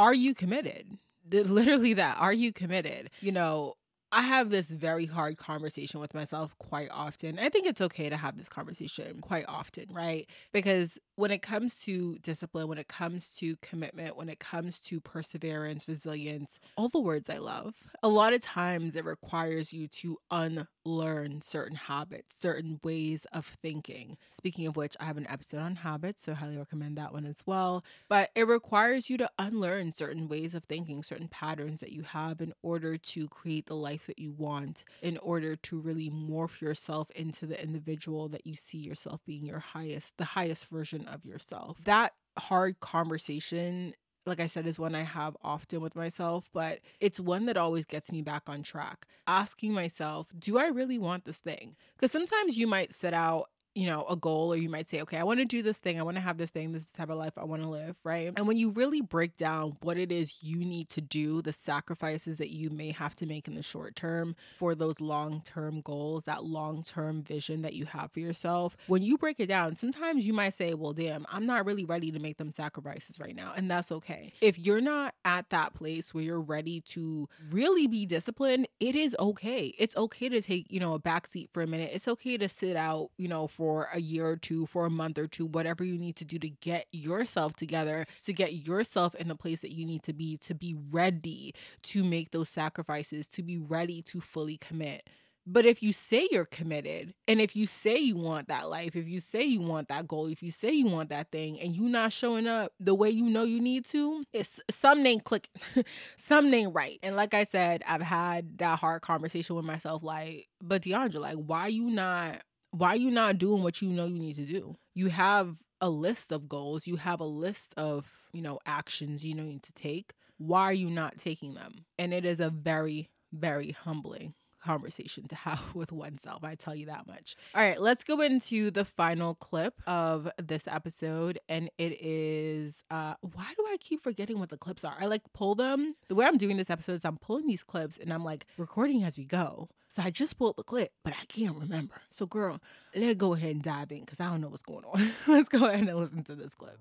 are 0.00 0.14
you 0.14 0.34
committed? 0.34 0.86
Literally, 1.30 1.94
that 1.94 2.16
are 2.18 2.32
you 2.32 2.52
committed? 2.52 3.10
You 3.20 3.32
know, 3.32 3.74
I 4.12 4.22
have 4.22 4.50
this 4.50 4.70
very 4.70 5.06
hard 5.06 5.36
conversation 5.36 6.00
with 6.00 6.14
myself 6.14 6.56
quite 6.58 6.88
often. 6.90 7.38
I 7.38 7.48
think 7.48 7.66
it's 7.66 7.80
okay 7.80 8.08
to 8.08 8.16
have 8.16 8.36
this 8.36 8.48
conversation 8.48 9.20
quite 9.20 9.44
often, 9.46 9.86
right? 9.92 10.28
Because 10.52 10.98
when 11.14 11.30
it 11.30 11.42
comes 11.42 11.76
to 11.82 12.18
discipline, 12.18 12.66
when 12.66 12.78
it 12.78 12.88
comes 12.88 13.36
to 13.36 13.54
commitment, 13.56 14.16
when 14.16 14.28
it 14.28 14.40
comes 14.40 14.80
to 14.80 15.00
perseverance, 15.00 15.86
resilience, 15.86 16.58
all 16.76 16.88
the 16.88 16.98
words 16.98 17.30
I 17.30 17.38
love, 17.38 17.74
a 18.02 18.08
lot 18.08 18.32
of 18.32 18.42
times 18.42 18.96
it 18.96 19.04
requires 19.04 19.72
you 19.72 19.86
to 19.86 20.18
unlearn 20.30 21.40
certain 21.42 21.76
habits, 21.76 22.36
certain 22.36 22.80
ways 22.82 23.26
of 23.32 23.46
thinking. 23.62 24.16
Speaking 24.32 24.66
of 24.66 24.76
which, 24.76 24.96
I 24.98 25.04
have 25.04 25.18
an 25.18 25.26
episode 25.28 25.60
on 25.60 25.76
habits, 25.76 26.24
so 26.24 26.32
I 26.32 26.36
highly 26.36 26.56
recommend 26.58 26.98
that 26.98 27.12
one 27.12 27.26
as 27.26 27.42
well. 27.46 27.84
But 28.08 28.30
it 28.34 28.48
requires 28.48 29.08
you 29.08 29.18
to 29.18 29.30
unlearn 29.38 29.92
certain 29.92 30.26
ways 30.26 30.54
of 30.56 30.64
thinking, 30.64 31.04
certain 31.04 31.28
patterns 31.28 31.78
that 31.78 31.92
you 31.92 32.02
have 32.02 32.40
in 32.40 32.54
order 32.62 32.96
to 32.96 33.28
create 33.28 33.66
the 33.66 33.76
life 33.76 33.99
that 34.06 34.18
you 34.18 34.32
want, 34.32 34.84
in 35.02 35.16
order 35.18 35.56
to 35.56 35.78
really 35.78 36.10
morph 36.10 36.60
yourself 36.60 37.10
into 37.12 37.46
the 37.46 37.62
individual 37.62 38.28
that 38.28 38.46
you 38.46 38.54
see 38.54 38.78
yourself 38.78 39.20
being 39.26 39.44
your 39.44 39.58
highest, 39.58 40.16
the 40.16 40.24
highest 40.24 40.68
version 40.68 41.06
of 41.06 41.24
yourself. 41.24 41.82
That 41.84 42.12
hard 42.38 42.80
conversation 42.80 43.94
like 44.26 44.40
I 44.40 44.46
said, 44.46 44.66
is 44.66 44.78
one 44.78 44.94
I 44.94 45.02
have 45.02 45.36
often 45.42 45.80
with 45.80 45.96
myself, 45.96 46.50
but 46.52 46.80
it's 47.00 47.18
one 47.18 47.46
that 47.46 47.56
always 47.56 47.86
gets 47.86 48.12
me 48.12 48.22
back 48.22 48.48
on 48.48 48.62
track. 48.62 49.06
Asking 49.26 49.72
myself, 49.72 50.32
do 50.38 50.58
I 50.58 50.68
really 50.68 50.98
want 50.98 51.24
this 51.24 51.38
thing? 51.38 51.76
Because 51.96 52.12
sometimes 52.12 52.56
you 52.56 52.66
might 52.66 52.94
set 52.94 53.14
out 53.14 53.48
you 53.80 53.86
know, 53.86 54.04
a 54.10 54.14
goal, 54.14 54.52
or 54.52 54.56
you 54.56 54.68
might 54.68 54.90
say, 54.90 55.00
okay, 55.00 55.16
I 55.16 55.22
want 55.22 55.40
to 55.40 55.46
do 55.46 55.62
this 55.62 55.78
thing, 55.78 55.98
I 55.98 56.02
want 56.02 56.18
to 56.18 56.20
have 56.20 56.36
this 56.36 56.50
thing, 56.50 56.72
this 56.72 56.84
type 56.92 57.08
of 57.08 57.16
life 57.16 57.32
I 57.38 57.44
want 57.44 57.62
to 57.62 57.68
live, 57.70 57.96
right? 58.04 58.30
And 58.36 58.46
when 58.46 58.58
you 58.58 58.68
really 58.68 59.00
break 59.00 59.38
down 59.38 59.78
what 59.80 59.96
it 59.96 60.12
is 60.12 60.42
you 60.42 60.58
need 60.58 60.90
to 60.90 61.00
do, 61.00 61.40
the 61.40 61.54
sacrifices 61.54 62.36
that 62.36 62.50
you 62.50 62.68
may 62.68 62.90
have 62.90 63.16
to 63.16 63.26
make 63.26 63.48
in 63.48 63.54
the 63.54 63.62
short 63.62 63.96
term 63.96 64.36
for 64.54 64.74
those 64.74 65.00
long 65.00 65.40
term 65.46 65.80
goals, 65.80 66.24
that 66.24 66.44
long 66.44 66.82
term 66.82 67.22
vision 67.22 67.62
that 67.62 67.72
you 67.72 67.86
have 67.86 68.12
for 68.12 68.20
yourself, 68.20 68.76
when 68.86 69.02
you 69.02 69.16
break 69.16 69.40
it 69.40 69.46
down, 69.46 69.76
sometimes 69.76 70.26
you 70.26 70.34
might 70.34 70.52
say, 70.52 70.74
well, 70.74 70.92
damn, 70.92 71.24
I'm 71.32 71.46
not 71.46 71.64
really 71.64 71.86
ready 71.86 72.10
to 72.10 72.18
make 72.18 72.36
them 72.36 72.52
sacrifices 72.52 73.18
right 73.18 73.34
now. 73.34 73.54
And 73.56 73.70
that's 73.70 73.90
okay. 73.90 74.34
If 74.42 74.58
you're 74.58 74.82
not 74.82 75.14
at 75.24 75.48
that 75.48 75.72
place 75.72 76.12
where 76.12 76.22
you're 76.22 76.38
ready 76.38 76.82
to 76.88 77.30
really 77.50 77.86
be 77.86 78.04
disciplined, 78.04 78.68
it 78.78 78.94
is 78.94 79.16
okay. 79.18 79.74
It's 79.78 79.96
okay 79.96 80.28
to 80.28 80.42
take, 80.42 80.66
you 80.68 80.80
know, 80.80 80.92
a 80.92 81.00
backseat 81.00 81.48
for 81.50 81.62
a 81.62 81.66
minute. 81.66 81.92
It's 81.94 82.08
okay 82.08 82.36
to 82.36 82.46
sit 82.46 82.76
out, 82.76 83.08
you 83.16 83.28
know, 83.28 83.46
for 83.46 83.69
a 83.92 84.00
year 84.00 84.26
or 84.26 84.36
two, 84.36 84.66
for 84.66 84.86
a 84.86 84.90
month 84.90 85.18
or 85.18 85.26
two, 85.26 85.46
whatever 85.46 85.84
you 85.84 85.98
need 85.98 86.16
to 86.16 86.24
do 86.24 86.38
to 86.38 86.48
get 86.48 86.86
yourself 86.92 87.56
together, 87.56 88.06
to 88.24 88.32
get 88.32 88.66
yourself 88.66 89.14
in 89.14 89.28
the 89.28 89.34
place 89.34 89.60
that 89.62 89.72
you 89.72 89.84
need 89.84 90.02
to 90.04 90.12
be, 90.12 90.36
to 90.38 90.54
be 90.54 90.76
ready 90.90 91.54
to 91.82 92.04
make 92.04 92.30
those 92.30 92.48
sacrifices, 92.48 93.28
to 93.28 93.42
be 93.42 93.58
ready 93.58 94.02
to 94.02 94.20
fully 94.20 94.56
commit. 94.56 95.08
But 95.46 95.66
if 95.66 95.82
you 95.82 95.92
say 95.92 96.28
you're 96.30 96.44
committed 96.44 97.14
and 97.26 97.40
if 97.40 97.56
you 97.56 97.66
say 97.66 97.98
you 97.98 98.14
want 98.14 98.48
that 98.48 98.68
life, 98.68 98.94
if 98.94 99.08
you 99.08 99.20
say 99.20 99.42
you 99.44 99.60
want 99.60 99.88
that 99.88 100.06
goal, 100.06 100.26
if 100.26 100.42
you 100.42 100.50
say 100.50 100.70
you 100.70 100.86
want 100.86 101.08
that 101.08 101.32
thing 101.32 101.58
and 101.60 101.74
you 101.74 101.88
not 101.88 102.12
showing 102.12 102.46
up 102.46 102.72
the 102.78 102.94
way 102.94 103.10
you 103.10 103.24
know 103.24 103.42
you 103.44 103.60
need 103.60 103.84
to, 103.86 104.22
it's 104.32 104.60
something 104.70 105.18
clicking. 105.18 105.50
something 106.16 106.72
right. 106.72 106.98
And 107.02 107.16
like 107.16 107.34
I 107.34 107.44
said, 107.44 107.82
I've 107.86 108.02
had 108.02 108.58
that 108.58 108.78
hard 108.78 109.02
conversation 109.02 109.56
with 109.56 109.64
myself 109.64 110.02
like, 110.02 110.46
but 110.62 110.82
DeAndre, 110.82 111.20
like, 111.20 111.36
why 111.36 111.68
you 111.68 111.90
not 111.90 112.42
why 112.70 112.88
are 112.90 112.96
you 112.96 113.10
not 113.10 113.38
doing 113.38 113.62
what 113.62 113.82
you 113.82 113.88
know 113.88 114.06
you 114.06 114.18
need 114.18 114.36
to 114.36 114.46
do? 114.46 114.76
You 114.94 115.08
have 115.08 115.56
a 115.80 115.90
list 115.90 116.32
of 116.32 116.48
goals, 116.48 116.86
you 116.86 116.96
have 116.96 117.20
a 117.20 117.24
list 117.24 117.74
of, 117.76 118.06
you 118.32 118.42
know, 118.42 118.58
actions 118.66 119.24
you 119.24 119.34
need 119.34 119.62
to 119.64 119.72
take. 119.72 120.12
Why 120.38 120.62
are 120.64 120.72
you 120.72 120.90
not 120.90 121.18
taking 121.18 121.54
them? 121.54 121.84
And 121.98 122.14
it 122.14 122.24
is 122.24 122.40
a 122.40 122.50
very, 122.50 123.10
very 123.32 123.72
humbling 123.72 124.34
conversation 124.60 125.28
to 125.28 125.34
have 125.34 125.74
with 125.74 125.92
oneself. 125.92 126.44
I 126.44 126.54
tell 126.54 126.74
you 126.74 126.86
that 126.86 127.06
much. 127.06 127.36
All 127.54 127.62
right, 127.62 127.80
let's 127.80 128.04
go 128.04 128.20
into 128.20 128.70
the 128.70 128.84
final 128.84 129.34
clip 129.34 129.74
of 129.86 130.30
this 130.42 130.68
episode. 130.68 131.38
And 131.48 131.70
it 131.78 131.98
is 132.00 132.84
uh 132.90 133.14
why 133.20 133.52
do 133.56 133.64
I 133.68 133.76
keep 133.80 134.02
forgetting 134.02 134.38
what 134.38 134.50
the 134.50 134.58
clips 134.58 134.84
are? 134.84 134.96
I 135.00 135.06
like 135.06 135.22
pull 135.32 135.54
them. 135.54 135.94
The 136.08 136.14
way 136.14 136.26
I'm 136.26 136.38
doing 136.38 136.56
this 136.56 136.70
episode 136.70 136.94
is 136.94 137.04
I'm 137.04 137.18
pulling 137.18 137.46
these 137.46 137.62
clips 137.64 137.98
and 137.98 138.12
I'm 138.12 138.24
like 138.24 138.46
recording 138.56 139.04
as 139.04 139.16
we 139.16 139.24
go. 139.24 139.68
So 139.88 140.02
I 140.02 140.10
just 140.10 140.38
pulled 140.38 140.56
the 140.56 140.62
clip, 140.62 140.92
but 141.02 141.14
I 141.20 141.24
can't 141.24 141.56
remember. 141.56 141.96
So 142.10 142.24
girl, 142.24 142.60
let's 142.94 143.16
go 143.16 143.34
ahead 143.34 143.50
and 143.50 143.62
dive 143.62 143.90
in 143.90 144.00
because 144.00 144.20
I 144.20 144.30
don't 144.30 144.40
know 144.40 144.48
what's 144.48 144.62
going 144.62 144.84
on. 144.84 145.10
let's 145.26 145.48
go 145.48 145.66
ahead 145.66 145.88
and 145.88 145.98
listen 145.98 146.22
to 146.24 146.36
this 146.36 146.54
clip. 146.54 146.78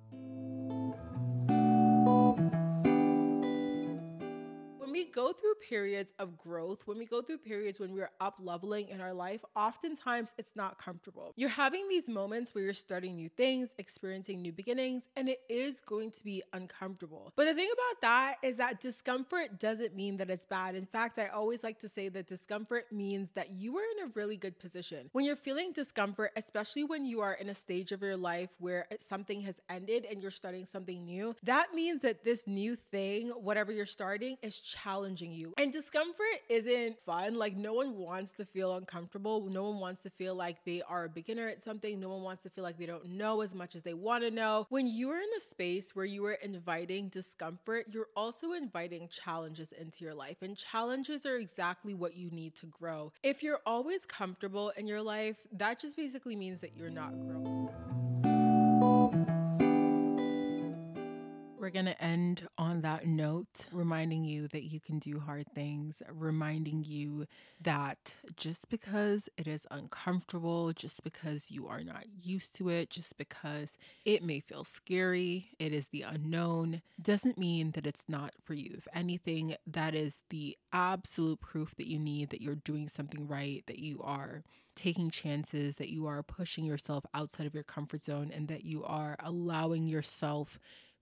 We 4.91 5.05
go 5.05 5.33
through 5.33 5.55
periods 5.67 6.13
of 6.19 6.37
growth, 6.37 6.79
when 6.85 6.97
we 6.97 7.05
go 7.05 7.21
through 7.21 7.39
periods 7.39 7.79
when 7.79 7.93
we're 7.93 8.11
up 8.19 8.39
leveling 8.41 8.89
in 8.89 9.01
our 9.01 9.13
life, 9.13 9.43
oftentimes 9.55 10.33
it's 10.37 10.55
not 10.55 10.77
comfortable. 10.83 11.33
You're 11.35 11.49
having 11.49 11.87
these 11.89 12.07
moments 12.07 12.53
where 12.53 12.63
you're 12.63 12.73
starting 12.73 13.15
new 13.15 13.29
things, 13.29 13.73
experiencing 13.77 14.41
new 14.41 14.51
beginnings, 14.51 15.09
and 15.15 15.29
it 15.29 15.41
is 15.49 15.81
going 15.81 16.11
to 16.11 16.23
be 16.23 16.43
uncomfortable. 16.53 17.33
But 17.35 17.45
the 17.45 17.53
thing 17.53 17.69
about 17.71 18.01
that 18.01 18.35
is 18.41 18.57
that 18.57 18.81
discomfort 18.81 19.59
doesn't 19.59 19.95
mean 19.95 20.17
that 20.17 20.29
it's 20.29 20.45
bad. 20.45 20.75
In 20.75 20.85
fact, 20.85 21.19
I 21.19 21.27
always 21.27 21.63
like 21.63 21.79
to 21.79 21.89
say 21.89 22.09
that 22.09 22.27
discomfort 22.27 22.91
means 22.91 23.31
that 23.31 23.51
you 23.51 23.77
are 23.77 23.83
in 23.97 24.07
a 24.07 24.11
really 24.15 24.37
good 24.37 24.59
position. 24.59 25.09
When 25.11 25.25
you're 25.25 25.35
feeling 25.35 25.71
discomfort, 25.73 26.31
especially 26.35 26.83
when 26.83 27.05
you 27.05 27.21
are 27.21 27.33
in 27.33 27.49
a 27.49 27.55
stage 27.55 27.91
of 27.91 28.01
your 28.01 28.17
life 28.17 28.49
where 28.59 28.87
something 28.99 29.41
has 29.41 29.59
ended 29.69 30.05
and 30.09 30.21
you're 30.21 30.31
starting 30.31 30.65
something 30.65 31.05
new, 31.05 31.35
that 31.43 31.73
means 31.73 32.01
that 32.01 32.23
this 32.23 32.47
new 32.47 32.75
thing, 32.75 33.29
whatever 33.29 33.71
you're 33.71 33.85
starting, 33.85 34.37
is 34.41 34.57
challenging 34.57 34.78
challenging 34.83 35.31
you. 35.31 35.53
And 35.57 35.71
discomfort 35.71 36.41
isn't 36.49 36.97
fun. 37.05 37.35
Like, 37.35 37.55
no 37.55 37.73
one 37.73 37.97
wants 37.97 38.31
to 38.33 38.45
feel 38.45 38.75
uncomfortable. 38.75 39.47
No 39.49 39.69
one 39.69 39.79
wants 39.79 40.01
to 40.03 40.09
feel 40.09 40.35
like 40.35 40.63
they 40.65 40.81
are 40.81 41.05
a 41.05 41.09
beginner 41.09 41.47
at 41.47 41.61
something. 41.61 41.99
No 41.99 42.09
one 42.09 42.21
wants 42.21 42.43
to 42.43 42.49
feel 42.49 42.63
like 42.63 42.77
they 42.77 42.85
don't 42.85 43.09
know 43.09 43.41
as 43.41 43.53
much 43.53 43.75
as 43.75 43.83
they 43.83 43.93
want 43.93 44.23
to 44.23 44.31
know. 44.31 44.67
When 44.69 44.87
you 44.87 45.09
are 45.11 45.19
in 45.19 45.29
a 45.37 45.41
space 45.41 45.95
where 45.95 46.05
you 46.05 46.25
are 46.25 46.33
inviting 46.33 47.09
discomfort, 47.09 47.87
you're 47.89 48.09
also 48.15 48.53
inviting 48.53 49.07
challenges 49.09 49.71
into 49.71 50.03
your 50.03 50.13
life. 50.13 50.37
And 50.41 50.57
challenges 50.57 51.25
are 51.25 51.37
exactly 51.37 51.93
what 51.93 52.15
you 52.15 52.29
need 52.31 52.55
to 52.55 52.65
grow. 52.67 53.11
If 53.23 53.43
you're 53.43 53.61
always 53.65 54.05
comfortable 54.05 54.71
in 54.77 54.87
your 54.87 55.01
life, 55.01 55.37
that 55.53 55.79
just 55.79 55.95
basically 55.95 56.35
means 56.35 56.61
that 56.61 56.75
you're 56.75 56.89
not 56.89 57.11
growing. 57.11 58.08
We're 61.69 61.83
going 61.83 61.85
to 61.85 62.03
end 62.03 62.47
on 62.57 62.81
that 62.81 63.05
note, 63.05 63.67
reminding 63.71 64.23
you 64.23 64.47
that 64.47 64.63
you 64.63 64.79
can 64.79 64.97
do 64.97 65.19
hard 65.19 65.45
things, 65.53 66.01
reminding 66.11 66.83
you 66.83 67.27
that 67.61 68.15
just 68.35 68.71
because 68.71 69.29
it 69.37 69.47
is 69.47 69.67
uncomfortable, 69.69 70.73
just 70.73 71.03
because 71.03 71.51
you 71.51 71.67
are 71.67 71.83
not 71.83 72.05
used 72.23 72.55
to 72.55 72.69
it, 72.69 72.89
just 72.89 73.19
because 73.19 73.77
it 74.03 74.23
may 74.23 74.39
feel 74.39 74.63
scary, 74.63 75.49
it 75.59 75.71
is 75.71 75.89
the 75.89 76.01
unknown, 76.01 76.81
doesn't 76.99 77.37
mean 77.37 77.69
that 77.71 77.85
it's 77.85 78.05
not 78.07 78.33
for 78.41 78.55
you. 78.55 78.73
If 78.75 78.87
anything, 78.95 79.53
that 79.67 79.93
is 79.93 80.23
the 80.31 80.57
absolute 80.73 81.39
proof 81.39 81.75
that 81.75 81.87
you 81.87 81.99
need 81.99 82.31
that 82.31 82.41
you're 82.41 82.55
doing 82.55 82.87
something 82.87 83.27
right, 83.27 83.63
that 83.67 83.77
you 83.77 84.01
are 84.03 84.43
taking 84.75 85.11
chances, 85.11 85.75
that 85.75 85.89
you 85.89 86.07
are 86.07 86.23
pushing 86.23 86.63
yourself 86.63 87.03
outside 87.13 87.45
of 87.45 87.53
your 87.53 87.63
comfort 87.63 88.01
zone, 88.01 88.31
and 88.33 88.47
that 88.47 88.63
you 88.63 88.83
are 88.85 89.17
allowing 89.19 89.87
yourself 89.87 90.57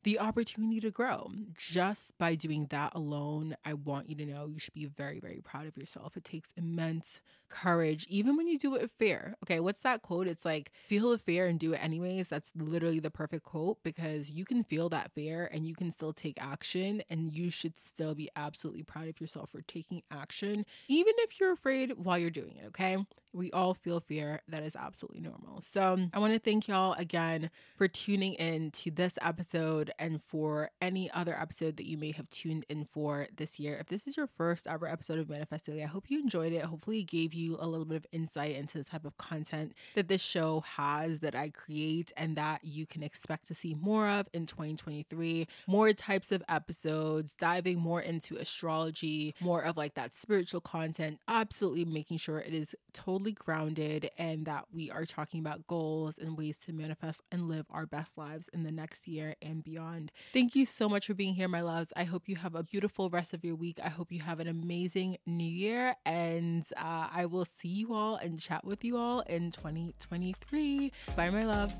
the 0.08 0.20
opportunity 0.20 0.80
to 0.80 0.90
grow. 0.90 1.30
Just 1.58 2.18
by 2.18 2.34
doing 2.34 2.68
that 2.70 2.96
alone, 2.96 3.58
I 3.66 3.74
want 3.74 4.10
you 4.10 4.16
to 4.16 4.26
know 4.26 4.48
you 4.48 4.58
should 4.58 4.74
be 4.74 4.86
very, 4.86 5.20
very 5.20 5.42
proud 5.44 5.68
of 5.68 5.76
yourself. 5.76 6.16
It 6.16 6.24
takes 6.24 6.54
immense 6.56 7.20
courage, 7.50 8.08
even 8.10 8.38
when 8.38 8.48
you 8.48 8.58
do 8.58 8.76
it 8.76 8.90
fear. 8.90 9.36
Okay, 9.44 9.60
what's 9.60 9.82
that 9.82 10.04
quote? 10.04 10.28
It's 10.28 10.46
like, 10.46 10.72
feel 10.86 11.12
the 11.12 11.18
fear 11.18 11.46
and 11.46 11.60
do 11.60 11.74
it 11.74 11.84
anyways. 11.84 12.30
That's 12.30 12.54
literally 12.56 13.00
the 13.00 13.12
perfect 13.12 13.44
quote 13.44 13.84
because 13.84 14.32
you 14.32 14.46
can 14.46 14.64
feel 14.64 14.88
that 14.90 15.12
fear 15.12 15.50
and 15.52 15.68
you 15.68 15.76
can 15.76 15.92
still 15.92 16.14
take 16.14 16.42
action, 16.42 17.04
and 17.10 17.38
you 17.38 17.52
should 17.52 17.78
still 17.78 18.16
be 18.16 18.30
absolutely 18.38 18.84
proud 18.84 19.10
of 19.10 19.20
yourself 19.20 19.50
for 19.50 19.62
taking 19.62 20.04
action, 20.10 20.66
even 20.88 21.14
if 21.18 21.38
you're 21.38 21.52
afraid 21.52 21.92
while 21.98 22.18
you're 22.18 22.30
doing 22.30 22.56
it. 22.56 22.68
Okay, 22.68 22.96
we 23.34 23.52
all 23.52 23.74
feel 23.74 24.00
fear. 24.00 24.42
That 24.48 24.64
is 24.64 24.76
absolutely 24.76 25.22
normal. 25.22 25.62
So, 25.62 25.98
I 26.14 26.20
want 26.20 26.34
to 26.34 26.40
thank 26.40 26.68
y'all 26.68 26.94
again 26.94 27.50
for 27.76 27.88
tuning 27.88 28.34
in 28.34 28.72
to 28.72 28.92
this 28.92 29.20
episode 29.22 29.92
and 30.00 30.22
for 30.22 30.70
any 30.82 31.10
other 31.12 31.38
episode 31.40 31.78
that 31.78 31.86
you 31.86 31.98
may 31.98 32.12
have 32.12 32.30
tuned 32.30 32.66
in 32.70 32.86
for 32.86 33.28
this 33.36 33.60
year. 33.60 33.78
If 33.78 33.88
this 33.88 34.08
is 34.08 34.18
your 34.18 34.28
first 34.28 34.68
ever 34.68 34.88
episode 34.88 35.20
of 35.20 35.30
Manifest 35.30 35.66
Daily, 35.66 35.84
I 35.84 35.88
hope 35.88 36.10
you 36.10 36.20
enjoyed 36.20 36.54
it. 36.54 36.64
Hopefully, 36.64 37.00
it 37.00 37.08
gave 37.08 37.34
you 37.34 37.58
a 37.60 37.68
little 37.68 37.86
bit 37.86 37.98
of 37.98 38.06
insight 38.12 38.56
into 38.56 38.78
the 38.78 38.84
type 38.84 39.06
of 39.06 39.18
content 39.18 39.74
that 39.96 40.08
this 40.08 40.22
show 40.22 40.62
has 40.62 41.20
that 41.22 41.36
I 41.36 41.50
create 41.50 42.12
and 42.18 42.36
that 42.38 42.64
you 42.64 42.86
can 42.86 43.04
expect 43.04 43.48
to 43.48 43.56
see 43.56 43.74
more 43.74 44.08
of 44.08 44.28
in 44.34 44.46
2023. 44.46 45.48
More 45.68 45.94
types 45.94 46.32
of 46.32 46.44
episodes, 46.50 47.34
diving 47.34 47.80
more 47.80 48.02
into 48.02 48.38
astrology, 48.38 49.36
more 49.42 49.62
of 49.62 49.78
like 49.78 49.96
that 49.96 50.14
spiritual 50.14 50.62
content, 50.62 51.20
absolutely 51.28 51.86
making 51.86 52.18
sure 52.18 52.40
it 52.40 52.54
is 52.54 52.76
totally 52.94 53.32
grounded 53.32 54.10
and 54.18 54.46
that 54.46 54.66
we 54.74 54.90
are 54.92 55.06
talking 55.06 55.40
about 55.40 55.68
goals 55.68 56.18
and 56.18 56.38
ways 56.38 56.58
to 56.58 56.74
manifest 56.74 57.22
and 57.32 57.48
live 57.48 57.66
our 57.70 57.86
best 57.86 58.18
lives 58.18 58.50
in 58.54 58.64
the 58.64 58.72
next 58.72 59.08
year 59.08 59.36
and 59.42 59.64
beyond. 59.78 60.12
Thank 60.34 60.56
you 60.56 60.66
so 60.66 60.90
much 60.90 61.08
for 61.08 61.14
being 61.14 61.36
here, 61.36 61.48
my 61.48 61.62
loves. 61.62 61.94
I 61.96 62.04
hope 62.04 62.28
you 62.28 62.36
have 62.38 62.56
a 62.56 62.64
beautiful 62.64 63.10
rest 63.10 63.34
of 63.34 63.44
your 63.44 63.56
week. 63.56 63.80
I 63.84 63.90
hope 63.90 64.12
you 64.12 64.22
have 64.22 64.40
an 64.40 64.48
amazing 64.48 65.18
new 65.26 65.46
year, 65.46 65.96
and 66.06 66.66
uh, 66.78 67.08
I 67.14 67.26
will 67.26 67.46
see 67.46 67.70
you 67.70 67.94
all 67.94 68.16
and 68.16 68.40
chat 68.40 68.66
with 68.66 68.84
you 68.84 68.98
all 68.98 69.22
in 69.22 69.52
2023. 69.52 70.92
Bye, 71.16 71.30
my 71.30 71.46
loves. 71.46 71.80